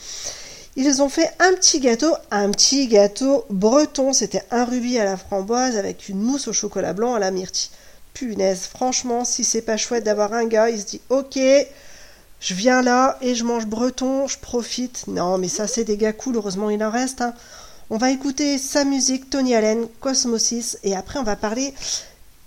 Ils 0.76 1.00
ont 1.00 1.08
fait 1.08 1.30
un 1.38 1.54
petit 1.54 1.80
gâteau, 1.80 2.14
un 2.30 2.50
petit 2.50 2.86
gâteau 2.86 3.46
breton. 3.48 4.12
C'était 4.12 4.42
un 4.50 4.64
rubis 4.64 4.98
à 4.98 5.04
la 5.04 5.16
framboise 5.16 5.76
avec 5.76 6.08
une 6.08 6.20
mousse 6.20 6.48
au 6.48 6.52
chocolat 6.52 6.92
blanc 6.92 7.14
à 7.14 7.18
la 7.18 7.30
myrtille. 7.30 7.70
Punaise, 8.12 8.66
franchement, 8.66 9.24
si 9.24 9.42
c'est 9.44 9.62
pas 9.62 9.76
chouette 9.76 10.04
d'avoir 10.04 10.32
un 10.32 10.46
gars, 10.46 10.70
il 10.70 10.80
se 10.80 10.86
dit 10.86 11.00
Ok, 11.08 11.38
je 12.40 12.54
viens 12.54 12.82
là 12.82 13.18
et 13.22 13.34
je 13.34 13.44
mange 13.44 13.66
breton, 13.66 14.26
je 14.26 14.38
profite. 14.38 15.06
Non, 15.06 15.38
mais 15.38 15.48
ça, 15.48 15.66
c'est 15.66 15.84
des 15.84 15.96
gars 15.96 16.12
cool, 16.12 16.36
heureusement 16.36 16.70
il 16.70 16.82
en 16.84 16.90
reste. 16.90 17.20
hein. 17.20 17.34
On 17.88 17.98
va 17.98 18.10
écouter 18.10 18.58
sa 18.58 18.84
musique, 18.84 19.30
Tony 19.30 19.54
Allen, 19.54 19.86
Cosmosis, 20.00 20.78
et 20.82 20.96
après 20.96 21.18
on 21.18 21.22
va 21.22 21.36
parler 21.36 21.72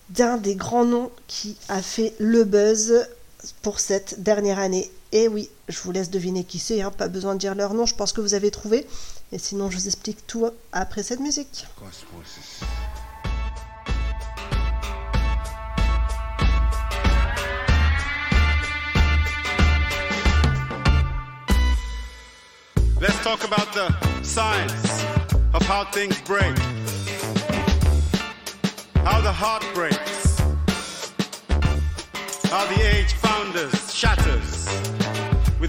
d'un 0.09 0.37
des 0.37 0.55
grands 0.55 0.85
noms 0.85 1.11
qui 1.27 1.55
a 1.69 1.81
fait 1.81 2.13
le 2.19 2.43
buzz 2.43 3.07
pour 3.61 3.79
cette 3.79 4.21
dernière 4.21 4.59
année. 4.59 4.91
Et 5.11 5.27
oui, 5.27 5.49
je 5.67 5.79
vous 5.81 5.91
laisse 5.91 6.11
deviner 6.11 6.43
qui 6.43 6.59
c'est, 6.59 6.81
hein, 6.81 6.91
pas 6.91 7.07
besoin 7.07 7.33
de 7.33 7.39
dire 7.39 7.55
leur 7.55 7.73
nom, 7.73 7.85
je 7.85 7.95
pense 7.95 8.13
que 8.13 8.21
vous 8.21 8.35
avez 8.35 8.51
trouvé. 8.51 8.85
Et 9.31 9.39
sinon, 9.39 9.71
je 9.71 9.77
vous 9.77 9.87
explique 9.87 10.27
tout 10.27 10.47
après 10.71 11.01
cette 11.03 11.19
musique. 11.19 11.65
Let's 23.01 23.23
talk 23.23 23.45
about 23.45 23.73
the 23.73 23.87
science 24.23 25.05
of 25.53 25.63
how 25.63 25.85
things 25.85 26.21
break. 26.23 26.55
How 29.05 29.21
the 29.21 29.31
heart 29.31 29.63
breaks. 29.73 30.37
How 32.51 32.65
the 32.67 32.81
age 32.83 33.13
founders 33.13 33.93
shatters 33.93 34.98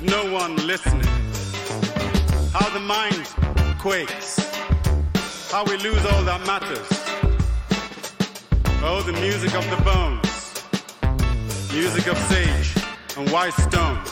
with 0.00 0.10
no 0.10 0.32
one 0.32 0.56
listening. 0.66 1.06
How 2.52 2.68
the 2.70 2.80
mind 2.80 3.26
quakes. 3.78 4.38
How 5.50 5.64
we 5.64 5.76
lose 5.78 6.04
all 6.06 6.22
that 6.24 6.44
matters. 6.46 6.88
Oh, 8.82 9.02
the 9.02 9.12
music 9.12 9.54
of 9.54 9.68
the 9.70 9.82
bones. 9.82 10.62
Music 11.72 12.06
of 12.08 12.18
sage 12.28 12.74
and 13.16 13.30
white 13.30 13.54
stones. 13.54 14.10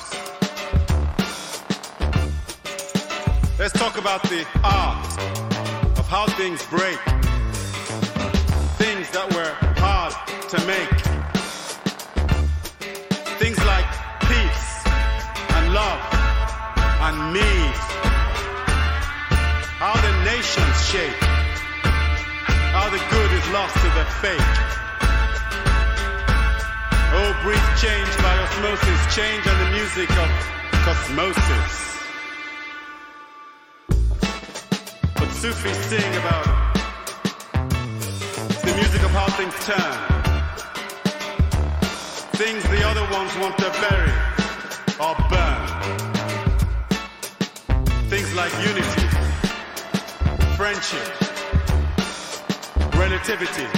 Let's 3.59 3.73
talk 3.73 3.99
about 3.99 4.23
the 4.25 4.47
art 4.65 5.99
of 5.99 6.07
how 6.09 6.27
things 6.37 6.65
break. 6.67 6.99
Things 8.79 9.11
that 9.11 9.33
were 9.35 9.55
hard 9.81 10.15
to 10.51 10.67
make. 10.67 11.08
Nations 20.33 20.77
shake. 20.91 21.21
How 22.77 22.87
the 22.95 23.01
good 23.13 23.31
is 23.39 23.47
lost 23.57 23.75
to 23.83 23.89
the 23.99 24.05
fake. 24.23 24.55
Oh, 27.19 27.33
breathe 27.43 27.71
change 27.85 28.13
by 28.25 28.35
osmosis, 28.45 29.01
change 29.17 29.45
and 29.51 29.59
the 29.65 29.71
music 29.79 30.11
of 30.25 30.31
cosmosis. 30.85 31.75
What 35.19 35.31
Sufis 35.41 35.79
sing 35.91 36.13
about 36.23 36.47
the 38.67 38.75
music 38.81 39.03
of 39.09 39.13
how 39.19 39.29
things 39.39 39.57
turn. 39.69 39.97
Things 42.43 42.63
the 42.75 42.83
other 42.91 43.07
ones 43.17 43.33
want 43.43 43.57
to 43.65 43.71
bury 43.85 44.17
or 45.05 45.15
burn. 45.33 45.63
Things 48.13 48.31
like 48.35 48.53
unity, 48.71 49.18
friendship, 50.59 51.07
relativity. 52.99 53.71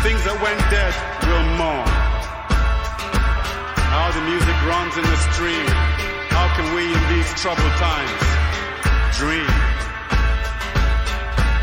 Things 0.00 0.22
that 0.24 0.32
went 0.40 0.56
dead 0.72 0.96
will 1.28 1.44
mourn. 1.60 1.84
How 3.92 4.08
the 4.16 4.24
music 4.24 4.56
runs 4.64 4.96
in 4.96 5.04
the 5.04 5.20
stream. 5.28 5.68
How 6.32 6.48
can 6.56 6.72
we 6.72 6.88
in 6.88 7.04
these 7.12 7.28
troubled 7.36 7.76
times 7.76 8.24
dream? 9.20 9.52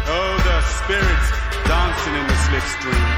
Oh, 0.06 0.34
the 0.46 0.58
spirits 0.78 1.28
dancing 1.66 2.14
in 2.22 2.26
the 2.30 2.38
slipstream. 2.46 3.10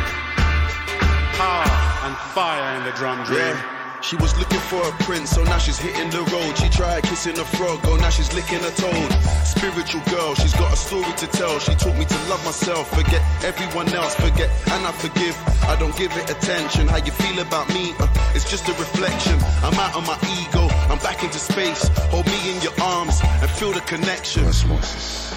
Power 1.35 1.67
and 2.07 2.15
fire 2.31 2.77
in 2.79 2.85
the 2.87 2.95
drum 2.95 3.25
dream. 3.27 3.59
Yeah. 3.59 3.72
She 4.03 4.17
was 4.17 4.37
looking 4.37 4.59
for 4.59 4.85
a 4.85 4.91
prince, 5.07 5.29
so 5.29 5.43
now 5.45 5.57
she's 5.57 5.79
hitting 5.79 6.09
the 6.09 6.23
road. 6.27 6.57
She 6.57 6.67
tried 6.67 7.03
kissing 7.03 7.39
a 7.39 7.45
frog, 7.45 7.79
oh 7.85 7.95
now 7.95 8.09
she's 8.09 8.33
licking 8.33 8.59
a 8.59 8.69
toad. 8.71 9.11
Spiritual 9.47 10.01
girl, 10.11 10.35
she's 10.35 10.53
got 10.53 10.73
a 10.73 10.75
story 10.75 11.13
to 11.23 11.27
tell. 11.27 11.57
She 11.59 11.73
taught 11.75 11.97
me 11.97 12.03
to 12.03 12.19
love 12.27 12.43
myself, 12.43 12.89
forget 12.89 13.23
everyone 13.45 13.87
else, 13.95 14.13
forget 14.15 14.49
and 14.73 14.85
I 14.85 14.91
forgive. 14.91 15.37
I 15.63 15.77
don't 15.79 15.95
give 15.95 16.11
it 16.17 16.29
attention. 16.29 16.89
How 16.89 16.97
you 16.97 17.13
feel 17.13 17.39
about 17.39 17.69
me? 17.69 17.93
Uh, 17.97 18.07
it's 18.35 18.49
just 18.51 18.67
a 18.67 18.73
reflection. 18.73 19.39
I'm 19.63 19.79
out 19.79 19.95
of 19.95 20.05
my 20.05 20.19
ego, 20.35 20.67
I'm 20.91 20.99
back 20.99 21.23
into 21.23 21.39
space. 21.39 21.87
Hold 22.11 22.25
me 22.25 22.55
in 22.55 22.61
your 22.61 22.73
arms 22.81 23.21
and 23.23 23.49
feel 23.49 23.71
the 23.71 23.81
connection. 23.81 24.43
Cosmosis. 24.43 25.31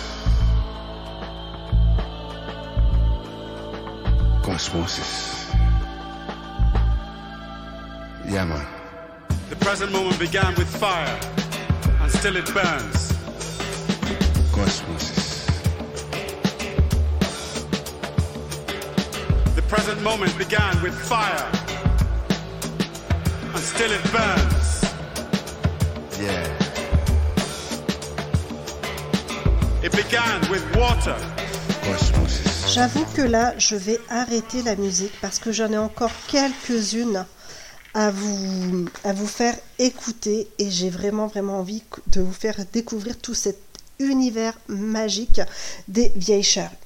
Cosmosis. 4.42 5.35
Yeah, 8.28 8.44
man. 8.44 8.66
The 9.50 9.56
present 9.56 9.92
moment 9.92 10.18
began 10.18 10.54
with 10.56 10.68
fire, 10.68 11.18
and 12.00 12.10
still 12.10 12.36
it 12.36 12.52
burns. 12.52 13.12
Cosmosis. 14.50 15.46
The 19.54 19.62
present 19.62 20.02
moment 20.02 20.36
began 20.36 20.82
with 20.82 20.94
fire, 20.94 21.48
and 23.54 23.62
still 23.62 23.92
it 23.92 24.02
burns. 24.12 24.82
Yeah. 26.20 26.46
It 29.84 29.92
began 29.92 30.40
with 30.50 30.64
water. 30.76 31.16
J'avoue 32.66 33.06
que 33.14 33.22
là, 33.22 33.54
je 33.56 33.76
vais 33.76 34.00
arrêter 34.10 34.62
la 34.62 34.74
musique 34.74 35.12
parce 35.22 35.38
que 35.38 35.52
j'en 35.52 35.70
ai 35.70 35.78
encore 35.78 36.10
quelques-unes 36.26 37.24
à 37.96 38.10
vous, 38.10 38.84
à 39.04 39.14
vous 39.14 39.26
faire 39.26 39.56
écouter 39.78 40.48
et 40.58 40.70
j'ai 40.70 40.90
vraiment 40.90 41.28
vraiment 41.28 41.60
envie 41.60 41.82
de 42.08 42.20
vous 42.20 42.32
faire 42.32 42.56
découvrir 42.70 43.16
tout 43.16 43.32
cet 43.32 43.58
univers 43.98 44.52
magique 44.68 45.40
des 45.88 46.12
vieilles 46.14 46.42
charrues. 46.42 46.76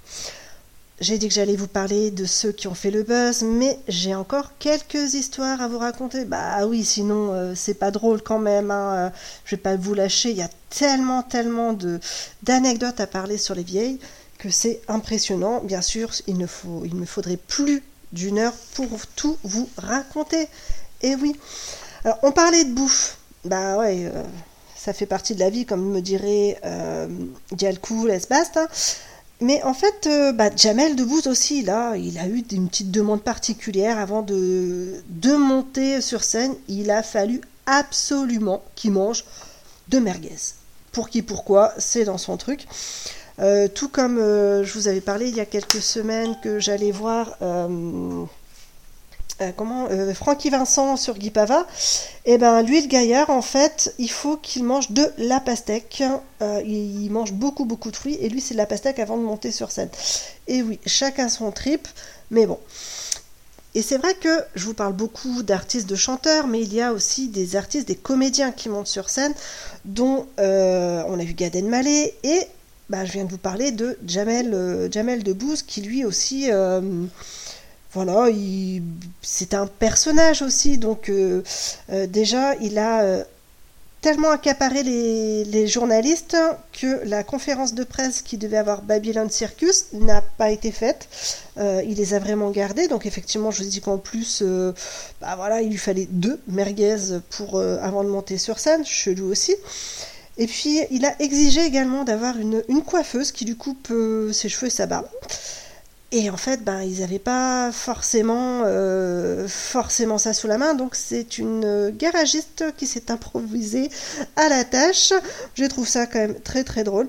J'ai 1.00 1.18
dit 1.18 1.26
que 1.26 1.34
j'allais 1.34 1.56
vous 1.56 1.66
parler 1.66 2.12
de 2.12 2.26
ceux 2.26 2.52
qui 2.52 2.68
ont 2.68 2.74
fait 2.74 2.92
le 2.92 3.02
buzz, 3.02 3.42
mais 3.42 3.76
j'ai 3.88 4.14
encore 4.14 4.52
quelques 4.60 5.14
histoires 5.14 5.60
à 5.60 5.66
vous 5.66 5.78
raconter. 5.78 6.26
Bah 6.26 6.64
oui, 6.66 6.84
sinon 6.84 7.32
euh, 7.32 7.54
c'est 7.56 7.74
pas 7.74 7.90
drôle 7.90 8.22
quand 8.22 8.38
même. 8.38 8.70
Hein. 8.70 8.94
euh, 8.94 9.10
Je 9.46 9.56
vais 9.56 9.62
pas 9.62 9.74
vous 9.76 9.94
lâcher. 9.94 10.30
Il 10.30 10.36
y 10.36 10.42
a 10.42 10.50
tellement, 10.68 11.24
tellement 11.24 11.72
de 11.72 11.98
d'anecdotes 12.44 13.00
à 13.00 13.08
parler 13.08 13.38
sur 13.38 13.56
les 13.56 13.64
vieilles 13.64 13.98
que 14.38 14.50
c'est 14.50 14.80
impressionnant. 14.86 15.60
Bien 15.64 15.82
sûr, 15.82 16.12
il 16.28 16.38
ne 16.38 16.46
faut, 16.46 16.82
il 16.84 16.94
me 16.94 17.06
faudrait 17.06 17.38
plus 17.38 17.82
d'une 18.12 18.38
heure 18.38 18.54
pour 18.74 18.88
tout 19.16 19.38
vous 19.42 19.68
raconter. 19.76 20.48
Et 21.02 21.14
oui. 21.14 21.36
Alors, 22.04 22.18
on 22.22 22.32
parlait 22.32 22.64
de 22.64 22.72
bouffe. 22.72 23.18
Bah 23.44 23.78
ouais, 23.78 24.04
euh, 24.04 24.22
ça 24.76 24.92
fait 24.92 25.06
partie 25.06 25.34
de 25.34 25.40
la 25.40 25.50
vie, 25.50 25.64
comme 25.66 25.90
me 25.90 26.00
dirait 26.00 26.58
euh, 26.64 27.06
Dialcou, 27.52 28.06
Lesbast. 28.06 28.56
hein. 28.56 28.68
Mais 29.42 29.62
en 29.62 29.72
fait, 29.72 30.06
euh, 30.06 30.32
bah, 30.32 30.50
Jamel 30.54 30.96
aussi, 31.26 31.62
là, 31.62 31.96
il 31.96 32.18
a 32.18 32.26
eu 32.26 32.44
une 32.52 32.68
petite 32.68 32.90
demande 32.90 33.22
particulière 33.22 33.98
avant 33.98 34.20
de, 34.20 35.02
de 35.08 35.34
monter 35.34 36.02
sur 36.02 36.22
scène. 36.22 36.54
Il 36.68 36.90
a 36.90 37.02
fallu 37.02 37.40
absolument 37.64 38.62
qu'il 38.74 38.92
mange 38.92 39.24
de 39.88 39.98
merguez. 39.98 40.36
Pour 40.92 41.08
qui, 41.08 41.22
pourquoi, 41.22 41.72
c'est 41.78 42.04
dans 42.04 42.18
son 42.18 42.36
truc. 42.36 42.66
Euh, 43.38 43.68
tout 43.68 43.88
comme 43.88 44.18
euh, 44.18 44.62
je 44.64 44.74
vous 44.74 44.88
avais 44.88 45.00
parlé 45.00 45.28
il 45.28 45.36
y 45.36 45.40
a 45.40 45.46
quelques 45.46 45.80
semaines 45.80 46.36
que 46.42 46.58
j'allais 46.58 46.90
voir 46.90 47.38
euh, 49.40 49.52
comment 49.56 49.86
euh, 49.90 50.12
Francky 50.12 50.50
Vincent 50.50 50.96
sur 50.96 51.16
Guy 51.16 51.30
Pava, 51.30 51.66
et 52.26 52.36
ben 52.36 52.62
lui 52.62 52.82
le 52.82 52.88
gaillard 52.88 53.30
en 53.30 53.40
fait 53.40 53.94
il 53.98 54.10
faut 54.10 54.36
qu'il 54.36 54.64
mange 54.64 54.90
de 54.90 55.10
la 55.16 55.40
pastèque. 55.40 56.02
Euh, 56.42 56.60
il 56.66 57.08
mange 57.10 57.32
beaucoup 57.32 57.64
beaucoup 57.64 57.90
de 57.90 57.96
fruits 57.96 58.18
et 58.20 58.28
lui 58.28 58.42
c'est 58.42 58.52
de 58.54 58.58
la 58.58 58.66
pastèque 58.66 58.98
avant 58.98 59.16
de 59.16 59.22
monter 59.22 59.50
sur 59.50 59.70
scène. 59.70 59.88
Et 60.46 60.62
oui, 60.62 60.78
chacun 60.84 61.30
son 61.30 61.52
trip, 61.52 61.88
mais 62.30 62.46
bon. 62.46 62.58
Et 63.74 63.82
c'est 63.82 63.98
vrai 63.98 64.14
que 64.14 64.44
je 64.56 64.64
vous 64.66 64.74
parle 64.74 64.92
beaucoup 64.92 65.42
d'artistes, 65.42 65.88
de 65.88 65.94
chanteurs, 65.94 66.46
mais 66.46 66.60
il 66.60 66.74
y 66.74 66.82
a 66.82 66.92
aussi 66.92 67.28
des 67.28 67.54
artistes, 67.56 67.86
des 67.86 67.94
comédiens 67.94 68.50
qui 68.50 68.68
montent 68.68 68.88
sur 68.88 69.08
scène, 69.08 69.32
dont 69.84 70.26
on 70.36 71.18
a 71.18 71.24
vu 71.24 71.32
Gad 71.34 71.54
Elmaleh 71.54 72.12
et 72.24 72.40
bah, 72.90 73.04
je 73.04 73.12
viens 73.12 73.24
de 73.24 73.30
vous 73.30 73.38
parler 73.38 73.70
de 73.70 73.96
Jamel, 74.04 74.88
Jamel 74.90 75.22
Debbouze 75.22 75.62
qui 75.62 75.82
lui 75.82 76.04
aussi, 76.04 76.50
voilà, 77.92 78.30
il- 78.30 78.82
c'est 79.22 79.54
un 79.54 79.66
personnage 79.66 80.42
aussi. 80.42 80.78
Donc 80.78 81.08
euh, 81.08 81.42
euh, 81.90 82.06
déjà, 82.06 82.54
il 82.60 82.78
a 82.78 83.02
euh, 83.02 83.24
tellement 84.00 84.30
accaparé 84.30 84.82
les, 84.82 85.66
journalistes 85.66 86.36
que 86.72 87.04
la 87.04 87.22
conférence 87.24 87.74
de 87.74 87.84
presse 87.84 88.22
qui 88.22 88.38
devait 88.38 88.56
avoir 88.56 88.82
Babylon 88.82 89.28
Circus 89.28 89.86
n'a 89.92 90.22
pas 90.22 90.50
été 90.50 90.72
faite. 90.72 91.08
Il 91.58 91.96
les 91.96 92.14
a 92.14 92.18
vraiment 92.18 92.50
gardés. 92.50 92.88
Donc 92.88 93.04
effectivement, 93.04 93.50
je 93.50 93.62
vous 93.62 93.68
dis 93.68 93.80
qu'en 93.82 93.98
plus, 93.98 94.42
bah 95.20 95.36
voilà, 95.36 95.60
il 95.60 95.68
lui 95.70 95.76
fallait 95.76 96.08
deux 96.10 96.40
merguez 96.48 96.96
pour 97.28 97.60
avant 97.60 98.02
de 98.02 98.08
monter 98.08 98.38
sur 98.38 98.58
scène. 98.58 98.86
Chelou 98.86 99.30
aussi. 99.30 99.54
Et 100.38 100.46
puis, 100.46 100.80
il 100.90 101.04
a 101.04 101.14
exigé 101.20 101.62
également 101.66 102.04
d'avoir 102.04 102.38
une, 102.38 102.62
une 102.68 102.82
coiffeuse 102.82 103.32
qui 103.32 103.44
lui 103.44 103.56
coupe 103.56 103.92
ses 104.32 104.48
cheveux 104.48 104.68
et 104.68 104.70
sa 104.70 104.86
barbe. 104.86 105.06
Et 106.12 106.28
en 106.28 106.36
fait, 106.36 106.64
ben, 106.64 106.82
ils 106.82 107.00
n'avaient 107.00 107.20
pas 107.20 107.70
forcément, 107.70 108.62
euh, 108.64 109.46
forcément 109.46 110.18
ça 110.18 110.32
sous 110.32 110.48
la 110.48 110.58
main. 110.58 110.74
Donc, 110.74 110.96
c'est 110.96 111.38
une 111.38 111.64
euh, 111.64 111.92
garagiste 111.94 112.64
qui 112.76 112.88
s'est 112.88 113.12
improvisée 113.12 113.90
à 114.34 114.48
la 114.48 114.64
tâche. 114.64 115.12
Je 115.54 115.64
trouve 115.66 115.86
ça 115.86 116.06
quand 116.06 116.18
même 116.18 116.40
très 116.40 116.64
très 116.64 116.82
drôle. 116.82 117.06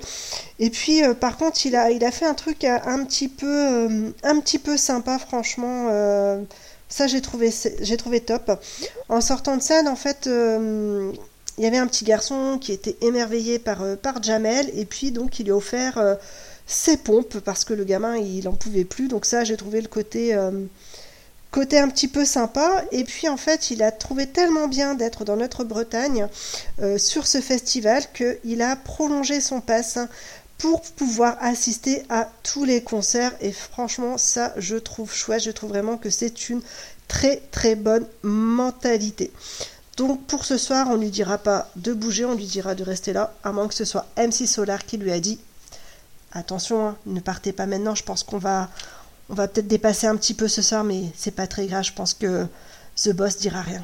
Et 0.60 0.70
puis, 0.70 1.04
euh, 1.04 1.16
par 1.16 1.38
contre, 1.38 1.66
il 1.66 1.76
a, 1.76 2.12
fait 2.12 2.28
un 2.28 2.36
truc 2.36 2.64
un 2.64 3.04
petit 3.04 3.28
peu, 3.28 4.12
un 4.22 4.40
petit 4.40 4.60
peu 4.60 4.78
sympa, 4.78 5.18
franchement. 5.18 5.88
ça, 6.88 7.08
j'ai 7.08 7.22
trouvé, 7.22 7.52
j'ai 7.82 7.98
trouvé 7.98 8.20
top. 8.20 8.52
En 9.10 9.22
sortant 9.22 9.58
de 9.58 9.64
scène, 9.64 9.88
en 9.88 9.96
fait, 9.96 10.28
il 10.28 11.64
y 11.64 11.66
avait 11.66 11.78
un 11.78 11.88
petit 11.88 12.06
garçon 12.06 12.60
qui 12.62 12.72
était 12.72 12.98
émerveillé 13.02 13.58
par, 13.58 13.84
par 13.98 14.22
Jamel. 14.22 14.70
Et 14.76 14.86
puis, 14.86 15.12
donc, 15.12 15.40
il 15.40 15.46
lui 15.46 15.52
a 15.52 15.56
offert. 15.56 15.98
Ses 16.68 16.98
pompes 16.98 17.40
parce 17.40 17.66
que 17.66 17.74
le 17.74 17.84
gamin 17.84 18.18
il 18.18 18.48
en 18.48 18.54
pouvait 18.54 18.86
plus. 18.86 19.08
Donc 19.08 19.26
ça 19.26 19.44
j'ai 19.44 19.58
trouvé 19.58 19.82
le 19.82 19.88
côté 19.88 20.34
euh, 20.36 20.52
côté 21.52 21.80
un 21.80 21.90
petit 21.90 22.08
peu 22.08 22.26
sympa. 22.26 22.84
Et 22.92 23.04
puis 23.04 23.28
en 23.28 23.38
fait 23.38 23.72
il 23.72 23.84
a 23.84 23.92
trouvé 23.92 24.28
tellement 24.28 24.68
bien 24.68 24.96
d'être 24.96 25.26
dans 25.26 25.36
notre 25.36 25.64
Bretagne 25.64 26.28
euh, 26.82 26.98
sur 26.98 27.28
ce 27.28 27.42
festival 27.42 28.04
qu'il 28.14 28.62
a 28.62 28.76
prolongé 28.76 29.42
son 29.42 29.62
pass 29.62 30.00
pour 30.58 30.82
pouvoir 30.82 31.38
assister 31.42 32.04
à 32.10 32.30
tous 32.44 32.64
les 32.64 32.82
concerts. 32.82 33.34
Et 33.42 33.52
franchement 33.52 34.18
ça 34.18 34.54
je 34.58 34.78
trouve 34.78 35.14
chouette. 35.14 35.44
Je 35.44 35.52
trouve 35.52 35.72
vraiment 35.72 35.98
que 35.98 36.10
c'est 36.10 36.50
une 36.50 36.62
très 37.08 37.42
très 37.52 37.76
bonne 37.76 38.08
mentalité. 38.24 39.32
Donc 39.98 40.26
pour 40.26 40.46
ce 40.46 40.58
soir, 40.58 40.88
on 40.90 40.96
lui 40.96 41.10
dira 41.10 41.38
pas 41.38 41.70
de 41.76 41.94
bouger, 41.94 42.26
on 42.26 42.34
lui 42.34 42.46
dira 42.46 42.76
de 42.76 42.84
rester 42.84 43.14
là, 43.14 43.34
à 43.44 43.52
moins 43.52 43.68
que 43.68 43.74
ce 43.74 43.86
soit 43.86 44.08
MC 44.18 44.48
Solar 44.48 44.86
qui 44.86 44.98
lui 44.98 45.12
a 45.12 45.20
dit 45.20 45.38
attention, 46.32 46.90
hein, 46.90 46.98
ne 47.06 47.20
partez 47.20 47.52
pas 47.52 47.66
maintenant. 47.66 47.96
Je 47.96 48.04
pense 48.04 48.24
qu'on 48.24 48.38
va, 48.38 48.70
on 49.30 49.34
va 49.34 49.48
peut-être 49.48 49.68
dépasser 49.68 50.08
un 50.08 50.16
petit 50.16 50.34
peu 50.34 50.48
ce 50.48 50.62
soir, 50.62 50.84
mais 50.84 51.06
c'est 51.16 51.36
pas 51.36 51.48
très 51.48 51.68
grave. 51.68 51.84
Je 51.84 51.94
pense 51.94 52.14
que 52.14 52.48
The 52.96 53.10
Boss 53.10 53.38
dira 53.38 53.62
rien. 53.62 53.84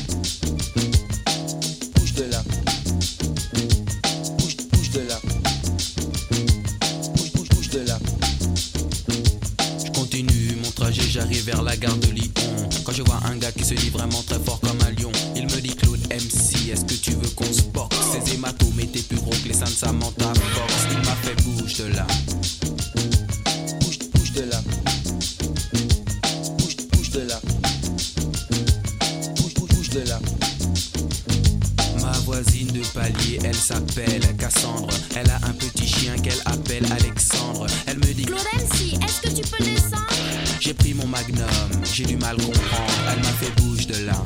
J'arrive 10.93 11.45
vers 11.45 11.61
la 11.61 11.75
gare 11.77 11.95
de 11.97 12.07
Lyon. 12.07 12.31
Quand 12.83 12.91
je 12.91 13.03
vois 13.03 13.19
un 13.25 13.37
gars 13.37 13.51
qui 13.51 13.63
se 13.63 13.73
dit 13.73 13.89
vraiment 13.89 14.21
très 14.23 14.39
fort 14.39 14.59
comme 14.59 14.77
un 14.81 14.91
lion, 15.01 15.11
il 15.35 15.43
me 15.43 15.61
dit 15.61 15.75
Claude 15.75 15.99
MC, 16.09 16.69
est-ce 16.71 16.85
que 16.85 16.93
tu 16.93 17.11
veux 17.11 17.29
qu'on 17.29 17.51
se 17.51 17.61
boxe? 17.63 17.95
Ces 18.11 18.33
hématomes 18.33 18.79
étaient 18.79 19.01
plus 19.01 19.17
gros 19.17 19.31
que 19.31 19.47
les 19.47 19.53
seins 19.53 19.65
de 19.65 19.69
Samantha 19.69 20.33
Fox. 20.33 20.73
Il 20.91 20.97
m'a 20.97 21.15
fait 21.15 21.35
bouge 21.43 21.77
de 21.77 21.85
là. 21.95 22.07
Bouge, 23.81 23.99
bouge 24.13 24.31
de 24.33 24.41
là. 24.41 24.61
Bouge, 26.57 26.77
bouge 26.91 27.09
de 27.11 27.19
là. 27.21 27.39
Bouge, 29.35 29.53
bouge, 29.55 29.69
bouge 29.69 29.89
de 29.89 29.99
là. 30.07 30.19
Ma 32.01 32.11
voisine 32.19 32.67
de 32.67 32.81
palier, 32.93 33.39
elle 33.43 33.55
s'appelle 33.55 34.35
Cassandre. 34.37 34.93
Elle 35.15 35.29
a 35.29 35.39
un 35.47 35.53
petit 35.53 35.87
chien 35.87 36.17
qu'elle 36.17 36.41
appelle 36.45 36.85
Alexandre. 36.85 37.10
J'ai 41.93 42.05
du 42.05 42.17
mal 42.17 42.35
comprendre. 42.37 42.93
Elle 43.11 43.19
m'a 43.19 43.33
fait 43.33 43.51
bouge 43.61 43.87
de 43.87 44.05
là. 44.05 44.23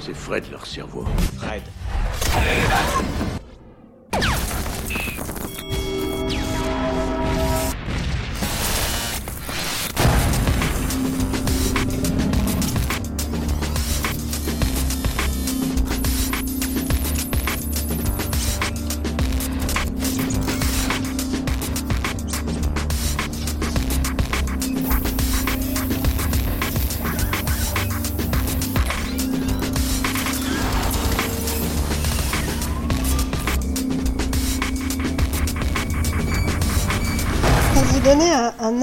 C'est 0.00 0.14
Fred 0.14 0.50
leur 0.50 0.66
cerveau. 0.66 1.04
Fred. 1.38 1.62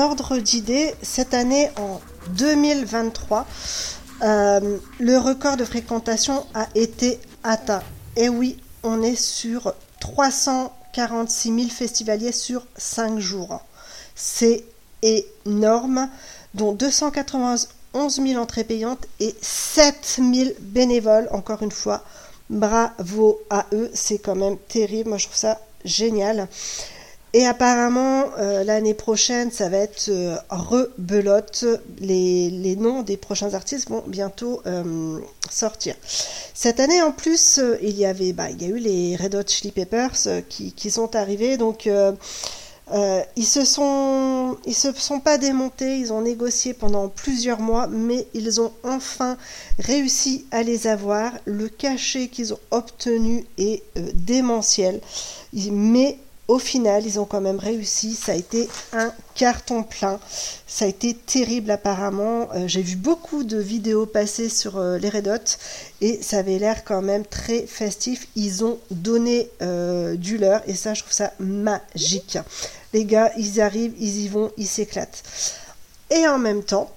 Ordre 0.01 0.37
d'idée, 0.37 0.93
cette 1.01 1.33
année 1.33 1.69
en 1.77 2.01
2023, 2.35 3.47
euh, 4.23 4.77
le 4.99 5.17
record 5.17 5.57
de 5.57 5.65
fréquentation 5.65 6.45
a 6.53 6.67
été 6.75 7.19
atteint. 7.43 7.81
Et 8.15 8.29
oui, 8.29 8.57
on 8.83 9.01
est 9.01 9.15
sur 9.15 9.73
346 9.99 11.55
000 11.55 11.69
festivaliers 11.69 12.31
sur 12.31 12.65
5 12.77 13.19
jours. 13.19 13.61
C'est 14.15 14.65
énorme, 15.01 16.09
dont 16.53 16.73
291 16.73 17.69
000 17.93 18.41
entrées 18.41 18.63
payantes 18.63 19.07
et 19.19 19.35
7 19.41 20.19
000 20.19 20.51
bénévoles, 20.59 21.29
encore 21.31 21.63
une 21.63 21.71
fois. 21.71 22.03
Bravo 22.49 23.39
à 23.49 23.65
eux, 23.71 23.89
c'est 23.93 24.19
quand 24.19 24.35
même 24.35 24.57
terrible. 24.57 25.09
Moi, 25.09 25.17
je 25.17 25.25
trouve 25.25 25.37
ça 25.37 25.59
génial. 25.85 26.47
Et 27.33 27.45
apparemment, 27.47 28.25
euh, 28.39 28.65
l'année 28.65 28.93
prochaine, 28.93 29.51
ça 29.51 29.69
va 29.69 29.77
être 29.77 30.09
euh, 30.09 30.35
rebelote. 30.49 31.63
Les, 31.99 32.49
les 32.49 32.75
noms 32.75 33.03
des 33.03 33.15
prochains 33.15 33.53
artistes 33.53 33.89
vont 33.89 34.03
bientôt 34.05 34.61
euh, 34.65 35.19
sortir. 35.49 35.95
Cette 36.53 36.81
année, 36.81 37.01
en 37.01 37.13
plus, 37.13 37.61
il 37.81 37.97
y 37.97 38.05
avait, 38.05 38.33
bah, 38.33 38.49
il 38.49 38.61
y 38.61 38.65
a 38.65 38.67
eu 38.67 38.79
les 38.79 39.15
Red 39.15 39.35
Hot 39.35 39.47
Chili 39.47 39.71
Peppers 39.71 40.43
qui, 40.49 40.73
qui 40.73 40.91
sont 40.91 41.15
arrivés. 41.15 41.55
Donc, 41.55 41.89
ils 43.37 43.45
se 43.45 43.63
sont, 43.63 44.57
ils 44.65 44.75
se 44.75 44.91
sont 44.91 45.21
pas 45.21 45.37
démontés. 45.37 45.97
Ils 45.99 46.11
ont 46.11 46.21
négocié 46.21 46.73
pendant 46.73 47.07
plusieurs 47.07 47.61
mois, 47.61 47.87
mais 47.87 48.27
ils 48.33 48.59
ont 48.59 48.73
enfin 48.83 49.37
réussi 49.79 50.45
à 50.51 50.63
les 50.63 50.85
avoir. 50.85 51.31
Le 51.45 51.69
cachet 51.69 52.27
qu'ils 52.27 52.53
ont 52.53 52.59
obtenu 52.71 53.45
est 53.57 53.83
démentiel. 53.95 54.99
Mais 55.71 56.17
au 56.51 56.59
final, 56.59 57.05
ils 57.05 57.17
ont 57.17 57.23
quand 57.23 57.39
même 57.39 57.59
réussi. 57.59 58.13
Ça 58.13 58.33
a 58.33 58.35
été 58.35 58.67
un 58.91 59.13
carton 59.35 59.83
plein. 59.83 60.19
Ça 60.67 60.83
a 60.83 60.87
été 60.89 61.13
terrible 61.13 61.71
apparemment. 61.71 62.49
Euh, 62.53 62.67
J'ai 62.67 62.81
vu 62.81 62.97
beaucoup 62.97 63.45
de 63.45 63.57
vidéos 63.57 64.05
passer 64.05 64.49
sur 64.49 64.77
euh, 64.77 64.97
les 64.97 65.07
Red 65.07 65.29
Hot 65.29 65.57
et 66.01 66.21
ça 66.21 66.39
avait 66.39 66.59
l'air 66.59 66.83
quand 66.83 67.01
même 67.01 67.25
très 67.25 67.65
festif. 67.65 68.27
Ils 68.35 68.65
ont 68.65 68.79
donné 68.91 69.49
euh, 69.61 70.17
du 70.17 70.37
leur 70.37 70.61
et 70.67 70.75
ça, 70.75 70.93
je 70.93 71.03
trouve 71.03 71.13
ça 71.13 71.31
magique. 71.39 72.37
Les 72.91 73.05
gars, 73.05 73.31
ils 73.37 73.61
arrivent, 73.61 73.95
ils 73.97 74.19
y 74.19 74.27
vont, 74.27 74.51
ils 74.57 74.67
s'éclatent. 74.67 75.23
Et 76.09 76.27
en 76.27 76.37
même 76.37 76.63
temps, 76.63 76.91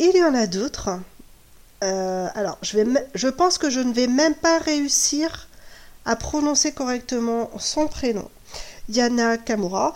il 0.00 0.16
y 0.16 0.24
en 0.24 0.34
a 0.34 0.48
d'autres. 0.48 0.90
Alors, 1.80 2.58
je, 2.62 2.78
je 3.14 3.28
pense 3.28 3.58
que 3.58 3.68
je 3.68 3.80
ne 3.80 3.92
vais 3.92 4.06
même 4.06 4.36
pas 4.36 4.58
réussir 4.58 5.48
à 6.04 6.14
prononcer 6.14 6.72
correctement 6.72 7.50
son 7.58 7.88
prénom. 7.88 8.28
Yana 8.88 9.38
Kamura, 9.38 9.94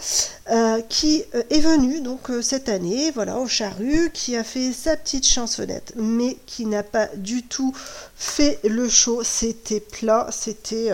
euh, 0.51 0.80
qui 0.89 1.24
euh, 1.34 1.43
est 1.51 1.61
venue 1.61 2.01
donc 2.01 2.30
euh, 2.30 2.41
cette 2.41 2.68
année, 2.68 3.11
voilà, 3.11 3.39
au 3.39 3.49
Charru, 3.49 4.11
qui 4.12 4.37
a 4.37 4.45
fait 4.45 4.72
sa 4.72 4.97
petite 4.97 5.26
chansonnette, 5.26 5.93
mais 5.97 6.37
qui 6.47 6.66
n'a 6.66 6.82
pas 6.82 7.09
du 7.16 7.43
tout 7.43 7.74
fait 8.16 8.61
le 8.64 8.89
show. 8.89 9.22
C'était 9.24 9.80
plat, 9.80 10.28
c'était 10.30 10.91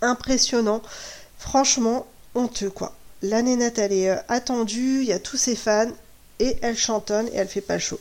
impressionnant, 0.00 0.82
franchement 1.38 2.06
honteux 2.34 2.70
quoi. 2.70 2.94
L'année 3.22 3.56
Natale 3.56 3.92
est 3.92 4.10
attendue, 4.28 5.00
il 5.00 5.08
y 5.08 5.12
a 5.12 5.18
tous 5.18 5.36
ses 5.36 5.56
fans 5.56 5.90
et 6.38 6.56
elle 6.62 6.76
chantonne 6.76 7.26
et 7.28 7.36
elle 7.36 7.48
fait 7.48 7.60
pas 7.60 7.74
le 7.74 7.80
show. 7.80 7.98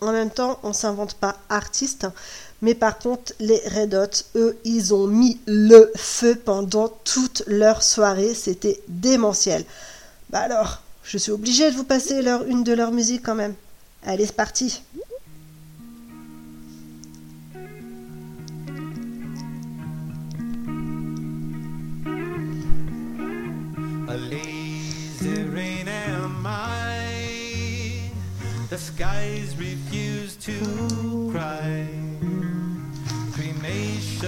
En 0.00 0.12
même 0.12 0.30
temps, 0.30 0.58
on 0.62 0.72
s'invente 0.72 1.14
pas 1.14 1.36
artiste, 1.48 2.06
mais 2.66 2.74
par 2.74 2.98
contre, 2.98 3.32
les 3.38 3.60
Red 3.68 3.94
Hot, 3.94 4.24
eux, 4.34 4.58
ils 4.64 4.92
ont 4.92 5.06
mis 5.06 5.38
le 5.46 5.92
feu 5.94 6.34
pendant 6.34 6.88
toute 7.04 7.44
leur 7.46 7.84
soirée. 7.84 8.34
C'était 8.34 8.80
démentiel. 8.88 9.64
Bah 10.30 10.40
alors, 10.40 10.82
je 11.04 11.16
suis 11.16 11.30
obligée 11.30 11.70
de 11.70 11.76
vous 11.76 11.84
passer 11.84 12.22
leur, 12.22 12.44
une 12.44 12.64
de 12.64 12.72
leurs 12.72 12.90
musiques 12.90 13.22
quand 13.22 13.36
même. 13.36 13.54
Allez, 14.04 14.26
c'est 14.26 14.34
parti. 14.34 14.82
The 28.68 28.78
skies 28.78 29.54
refuse 29.56 30.36
to 30.36 31.30
cry. 31.30 32.15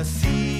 The 0.00 0.06
secret 0.06 0.59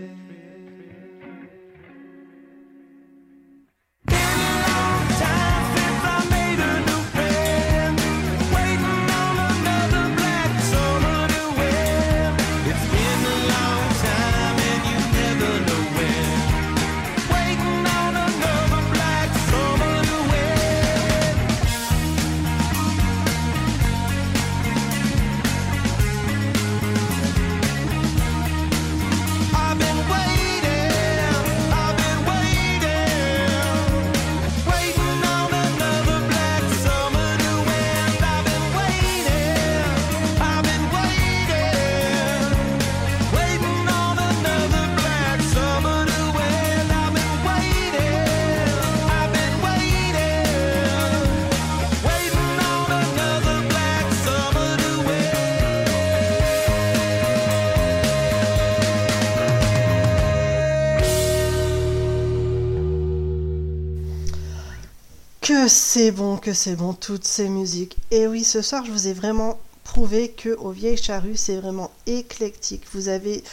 C'est 65.93 66.11
bon, 66.11 66.37
que 66.37 66.53
c'est 66.53 66.77
bon, 66.77 66.93
toutes 66.93 67.25
ces 67.25 67.49
musiques. 67.49 67.97
Et 68.11 68.25
oui, 68.25 68.45
ce 68.45 68.61
soir, 68.61 68.85
je 68.85 68.93
vous 68.93 69.07
ai 69.07 69.13
vraiment 69.13 69.59
prouvé 69.83 70.29
que 70.29 70.55
au 70.57 70.71
Vieilles 70.71 70.95
Charrues, 70.95 71.35
c'est 71.35 71.57
vraiment 71.57 71.91
éclectique. 72.07 72.83
Vous 72.93 73.09
avez 73.09 73.43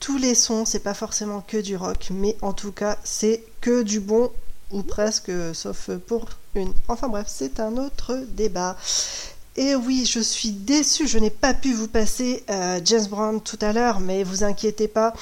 tous 0.00 0.18
les 0.18 0.34
sons, 0.34 0.64
c'est 0.64 0.80
pas 0.80 0.92
forcément 0.92 1.40
que 1.46 1.56
du 1.56 1.76
rock, 1.76 2.08
mais 2.10 2.36
en 2.42 2.52
tout 2.52 2.72
cas, 2.72 2.98
c'est 3.04 3.44
que 3.60 3.84
du 3.84 4.00
bon, 4.00 4.32
ou 4.72 4.82
presque, 4.82 5.30
sauf 5.52 5.90
pour 6.08 6.26
une. 6.56 6.72
Enfin 6.88 7.06
bref, 7.06 7.28
c'est 7.28 7.60
un 7.60 7.76
autre 7.76 8.24
débat. 8.30 8.76
Et 9.54 9.76
oui, 9.76 10.04
je 10.04 10.18
suis 10.18 10.50
déçue, 10.50 11.06
je 11.06 11.20
n'ai 11.20 11.30
pas 11.30 11.54
pu 11.54 11.74
vous 11.74 11.86
passer 11.86 12.42
euh, 12.50 12.80
James 12.84 13.06
Brown 13.06 13.40
tout 13.40 13.58
à 13.60 13.72
l'heure, 13.72 14.00
mais 14.00 14.24
vous 14.24 14.42
inquiétez 14.42 14.88
pas. 14.88 15.14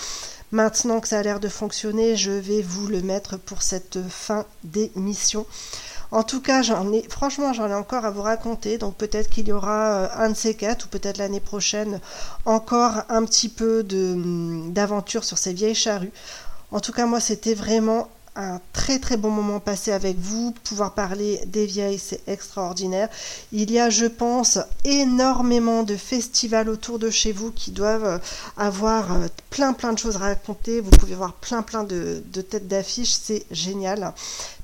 Maintenant 0.53 1.01
que 1.01 1.09
ça 1.09 1.19
a 1.19 1.23
l'air 1.23 1.39
de 1.39 1.49
fonctionner, 1.49 2.17
je 2.17 2.31
vais 2.31 2.63
vous 2.63 2.87
le 2.87 3.03
mettre 3.03 3.39
pour 3.39 3.61
cette 3.61 3.99
fin 4.09 4.47
d'émission. 4.65 5.47
En 6.13 6.23
tout 6.25 6.43
cas, 6.43 6.63
franchement, 7.09 7.55
j'en 7.55 7.69
ai 7.69 7.75
encore 7.75 8.05
à 8.05 8.11
vous 8.11 8.21
raconter. 8.21 8.77
Donc 8.77 8.97
peut-être 8.97 9.31
qu'il 9.31 9.49
y 9.49 9.53
aura 9.53 9.95
euh, 9.95 10.09
un 10.15 10.29
de 10.29 10.37
ces 10.37 10.55
quatre, 10.55 10.85
ou 10.85 10.89
peut-être 10.89 11.17
l'année 11.17 11.41
prochaine, 11.41 12.01
encore 12.45 13.03
un 13.09 13.25
petit 13.25 13.49
peu 13.49 13.83
de, 13.83 14.13
hum, 14.13 14.73
d'aventure 14.75 15.25
sur 15.25 15.39
ces 15.39 15.55
vieilles 15.55 15.75
charrues. 15.75 16.13
En 16.71 16.81
tout 16.81 16.93
cas, 16.93 17.07
moi, 17.07 17.19
c'était 17.19 17.55
vraiment 17.55 18.09
un 18.35 18.61
très 18.73 18.99
très 18.99 19.17
bon 19.17 19.31
moment 19.31 19.61
passé 19.61 19.93
avec 19.93 20.19
vous. 20.19 20.55
Pouvoir 20.65 20.95
parler 20.95 21.41
des 21.47 21.67
vieilles, 21.67 21.99
c'est 21.99 22.27
extraordinaire. 22.27 23.09
Il 23.53 23.71
y 23.71 23.79
a, 23.79 23.91
je 23.91 24.07
pense, 24.07 24.59
énormément 24.85 25.83
de 25.83 25.97
festivals 25.97 26.69
autour 26.69 26.99
de 26.99 27.11
chez 27.11 27.33
vous 27.33 27.53
qui 27.53 27.71
doivent 27.71 28.05
euh, 28.05 28.19
avoir 28.57 29.13
euh, 29.13 29.27
plein 29.51 29.73
plein 29.75 29.93
de 29.93 29.99
choses 29.99 30.17
à 30.17 30.21
raconter. 30.21 30.81
Vous 30.81 30.91
pouvez 30.91 31.15
voir 31.15 31.35
plein 31.35 31.63
plein 31.63 31.85
de, 31.85 32.23
têtes 32.49 32.69
d'affiches, 32.69 33.17
c'est 33.21 33.45
génial. 33.51 34.15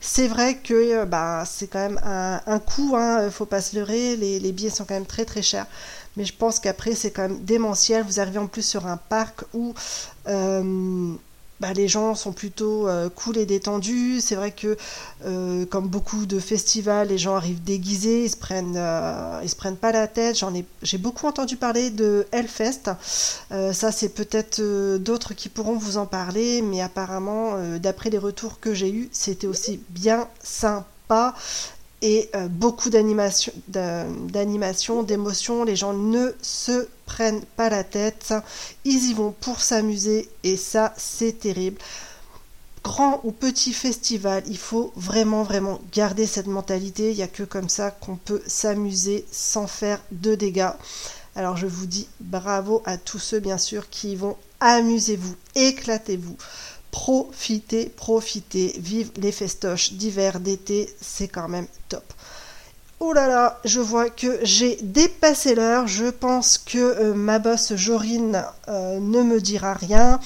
C'est 0.01 0.29
vrai 0.29 0.57
que 0.57 0.75
euh, 1.01 1.05
bah, 1.05 1.45
c'est 1.47 1.67
quand 1.67 1.81
même 1.81 2.01
un, 2.05 2.41
un 2.47 2.59
coût, 2.59 2.95
hein, 2.97 3.31
faut 3.31 3.47
pas 3.47 3.61
se 3.61 3.77
leurrer, 3.77 4.17
les, 4.17 4.53
billets 4.53 4.71
sont 4.71 4.85
quand 4.85 4.95
même 4.95 5.07
très 5.07 5.27
très 5.27 5.43
chers. 5.43 5.67
Mais 6.17 6.25
je 6.25 6.33
pense 6.33 6.59
qu'après 6.59 6.95
c'est 6.95 7.11
quand 7.11 7.23
même 7.23 7.45
démentiel. 7.45 8.03
Vous 8.05 8.19
arrivez 8.19 8.39
en 8.39 8.47
plus 8.47 8.63
sur 8.63 8.87
un 8.87 8.97
parc 8.97 9.45
où 9.53 9.75
bah, 11.61 11.73
les 11.73 11.89
gens 11.89 12.15
sont 12.15 12.33
plutôt 12.33 12.89
euh, 12.89 13.09
cool 13.09 13.37
et 13.37 13.47
détendus. 13.47 14.21
C'est 14.21 14.37
vrai 14.37 14.53
que, 14.53 14.77
euh, 15.25 15.67
comme 15.67 15.89
beaucoup 15.89 16.27
de 16.27 16.39
festivals, 16.39 17.09
les 17.09 17.19
gens 17.19 17.35
arrivent 17.35 17.63
déguisés, 17.63 18.25
ils 18.25 18.31
se 18.31 18.37
prennent, 18.37 18.77
euh, 18.77 19.47
se 19.47 19.57
prennent 19.57 19.77
pas 19.77 19.93
la 19.93 20.07
tête. 20.07 20.39
J'en 20.39 20.55
ai, 20.55 20.65
j'ai 20.83 20.99
beaucoup 20.99 21.27
entendu 21.27 21.57
parler 21.57 21.91
de 21.91 22.27
Hellfest. 22.33 22.91
Ça, 23.51 23.93
c'est 23.93 24.11
peut-être 24.11 24.61
d'autres 24.99 25.35
qui 25.35 25.49
pourront 25.49 25.77
vous 25.77 25.97
en 25.97 26.07
parler, 26.07 26.63
mais 26.63 26.81
apparemment, 26.81 27.57
d'après 27.79 28.11
les 28.11 28.19
retours 28.19 28.61
que 28.61 28.75
j'ai 28.75 28.91
eus, 28.91 29.09
c'était 29.13 29.47
aussi 29.47 29.81
bien 29.91 30.29
sympa 30.43 31.35
et 32.03 32.31
euh, 32.35 32.49
beaucoup 32.49 32.91
d'animation, 32.91 33.53
d'a- 33.69 34.05
d'animation, 34.29 35.03
d'émotion. 35.03 35.65
Les 35.65 35.77
gens 35.77 35.93
ne 35.93 36.33
se 36.43 36.89
prennent 37.07 37.45
pas 37.57 37.69
la 37.71 37.85
tête. 37.85 38.33
Ils 38.85 39.11
y 39.11 39.15
vont 39.15 39.35
pour 39.41 39.61
s'amuser 39.61 40.29
et 40.45 40.57
ça, 40.57 40.95
c'est 40.97 41.41
terrible. 41.41 41.79
Grand 42.85 43.21
ou 43.25 43.33
petit 43.33 43.73
festival, 43.73 44.43
il 44.47 44.57
faut 44.57 44.93
vraiment, 44.97 45.43
vraiment 45.43 45.81
garder 45.93 46.27
cette 46.27 46.47
mentalité. 46.47 47.11
Il 47.11 47.17
n'y 47.17 47.23
a 47.23 47.29
que 47.29 47.43
comme 47.43 47.69
ça 47.69 47.91
qu'on 47.91 48.17
peut 48.17 48.43
s'amuser 48.47 49.27
sans 49.31 49.67
faire 49.67 50.01
de 50.13 50.35
dégâts. 50.35 50.71
Alors 51.35 51.57
je 51.57 51.67
vous 51.67 51.87
dis 51.87 52.09
bravo 52.21 52.83
à 52.87 52.97
tous 52.97 53.19
ceux, 53.19 53.41
bien 53.41 53.59
sûr, 53.59 53.91
qui 53.91 54.13
y 54.13 54.17
vont. 54.17 54.37
Amusez-vous, 54.61 55.35
éclatez-vous. 55.55 56.37
Profitez, 56.91 57.93
profitez, 57.97 58.75
vive 58.79 59.11
les 59.17 59.33
festoches 59.33 59.93
d'hiver, 59.93 60.41
d'été, 60.41 60.93
c'est 61.01 61.29
quand 61.29 61.49
même 61.49 61.67
top. 61.89 62.05
Oh 63.01 63.13
là 63.13 63.29
là, 63.29 63.61
je 63.65 63.79
vois 63.79 64.11
que 64.11 64.41
j'ai 64.43 64.77
dépassé 64.83 65.55
l'heure. 65.55 65.87
Je 65.87 66.07
pense 66.07 66.59
que 66.59 66.79
euh, 66.79 67.15
ma 67.15 67.39
boss 67.39 67.75
Jorine 67.77 68.45
euh, 68.67 68.99
ne 68.99 69.23
me 69.23 69.41
dira 69.41 69.75
rien. 69.75 70.19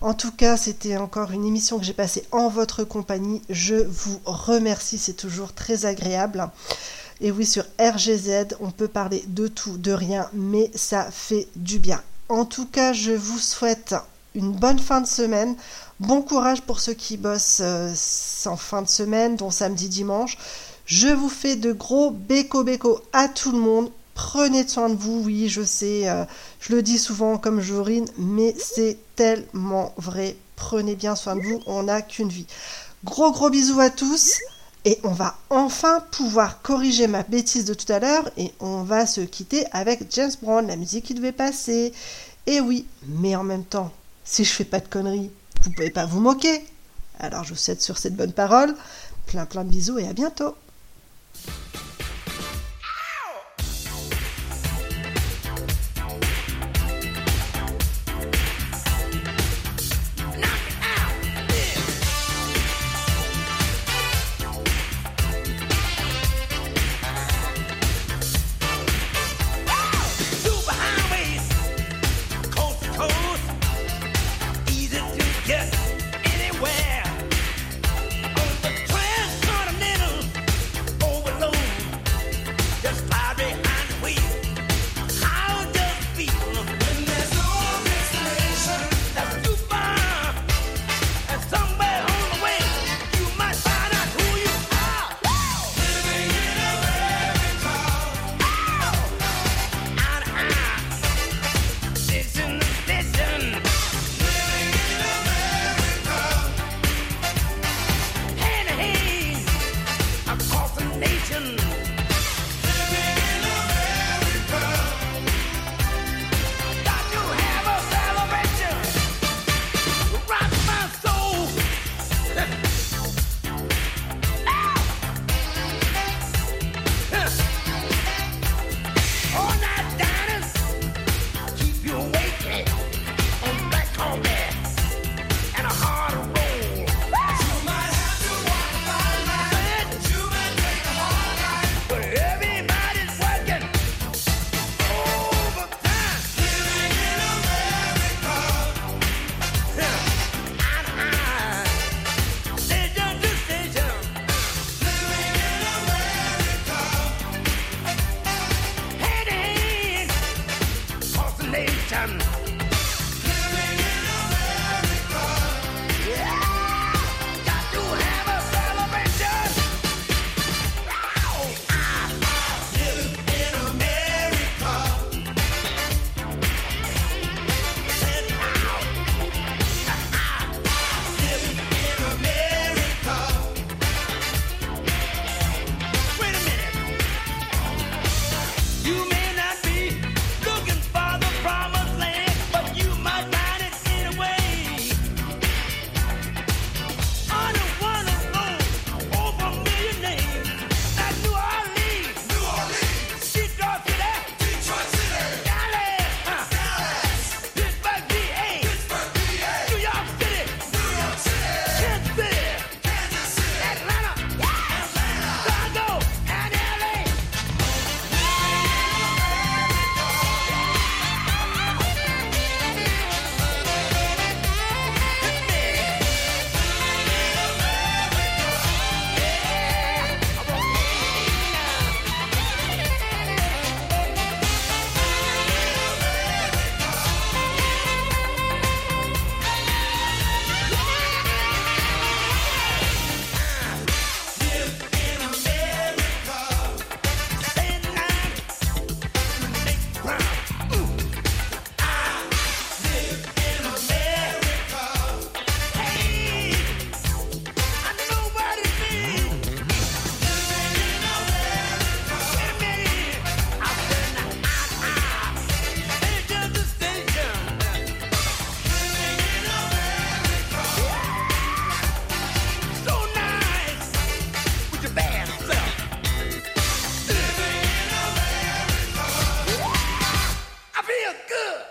En 0.00 0.14
tout 0.14 0.30
cas, 0.30 0.56
c'était 0.56 0.96
encore 0.96 1.32
une 1.32 1.44
émission 1.44 1.80
que 1.80 1.84
j'ai 1.84 1.92
passée 1.92 2.24
en 2.30 2.48
votre 2.48 2.84
compagnie. 2.84 3.42
Je 3.50 3.74
vous 3.74 4.20
remercie, 4.24 4.98
c'est 4.98 5.14
toujours 5.14 5.52
très 5.52 5.84
agréable. 5.84 6.48
Et 7.20 7.32
oui, 7.32 7.44
sur 7.44 7.64
RGZ, 7.80 8.54
on 8.60 8.70
peut 8.70 8.88
parler 8.88 9.24
de 9.26 9.48
tout, 9.48 9.76
de 9.76 9.92
rien, 9.92 10.28
mais 10.32 10.70
ça 10.76 11.08
fait 11.10 11.48
du 11.56 11.80
bien. 11.80 12.00
En 12.28 12.44
tout 12.44 12.66
cas, 12.66 12.92
je 12.92 13.12
vous 13.12 13.38
souhaite 13.38 13.96
une 14.34 14.52
bonne 14.52 14.78
fin 14.78 15.00
de 15.00 15.06
semaine. 15.06 15.56
Bon 16.00 16.22
courage 16.22 16.62
pour 16.62 16.80
ceux 16.80 16.94
qui 16.94 17.16
bossent 17.16 17.60
euh, 17.62 17.92
en 18.46 18.56
fin 18.56 18.82
de 18.82 18.88
semaine, 18.88 19.36
dont 19.36 19.50
samedi, 19.50 19.88
dimanche. 19.88 20.36
Je 20.86 21.08
vous 21.08 21.28
fais 21.28 21.56
de 21.56 21.72
gros 21.72 22.10
béco 22.10 22.64
béco 22.64 23.00
à 23.12 23.28
tout 23.28 23.52
le 23.52 23.58
monde. 23.58 23.90
Prenez 24.14 24.66
soin 24.68 24.90
de 24.90 24.94
vous, 24.94 25.22
oui, 25.24 25.48
je 25.48 25.62
sais, 25.62 26.08
euh, 26.08 26.24
je 26.60 26.74
le 26.74 26.82
dis 26.82 26.98
souvent 26.98 27.38
comme 27.38 27.60
Jorine, 27.60 28.06
mais 28.18 28.54
c'est 28.58 28.98
tellement 29.16 29.94
vrai. 29.96 30.36
Prenez 30.56 30.96
bien 30.96 31.16
soin 31.16 31.34
de 31.36 31.40
vous, 31.40 31.60
on 31.66 31.84
n'a 31.84 32.02
qu'une 32.02 32.28
vie. 32.28 32.46
Gros 33.04 33.32
gros 33.32 33.50
bisous 33.50 33.80
à 33.80 33.90
tous. 33.90 34.38
Et 34.84 34.98
on 35.04 35.12
va 35.12 35.36
enfin 35.48 36.02
pouvoir 36.10 36.60
corriger 36.60 37.06
ma 37.06 37.22
bêtise 37.22 37.64
de 37.64 37.74
tout 37.74 37.90
à 37.92 38.00
l'heure 38.00 38.28
et 38.36 38.52
on 38.58 38.82
va 38.82 39.06
se 39.06 39.20
quitter 39.20 39.64
avec 39.70 40.12
James 40.12 40.32
Brown, 40.42 40.66
la 40.66 40.74
musique 40.74 41.04
qui 41.04 41.14
devait 41.14 41.30
passer. 41.30 41.92
Et 42.46 42.60
oui, 42.60 42.84
mais 43.06 43.36
en 43.36 43.44
même 43.44 43.64
temps, 43.64 43.92
si 44.24 44.44
je 44.44 44.52
fais 44.52 44.64
pas 44.64 44.80
de 44.80 44.88
conneries, 44.88 45.30
vous 45.62 45.70
pouvez 45.70 45.90
pas 45.90 46.06
vous 46.06 46.20
moquer. 46.20 46.64
Alors 47.18 47.44
je 47.44 47.50
vous 47.50 47.58
souhaite 47.58 47.82
sur 47.82 47.98
cette 47.98 48.16
bonne 48.16 48.32
parole 48.32 48.74
plein 49.26 49.46
plein 49.46 49.64
de 49.64 49.70
bisous 49.70 49.98
et 49.98 50.08
à 50.08 50.12
bientôt. 50.12 50.54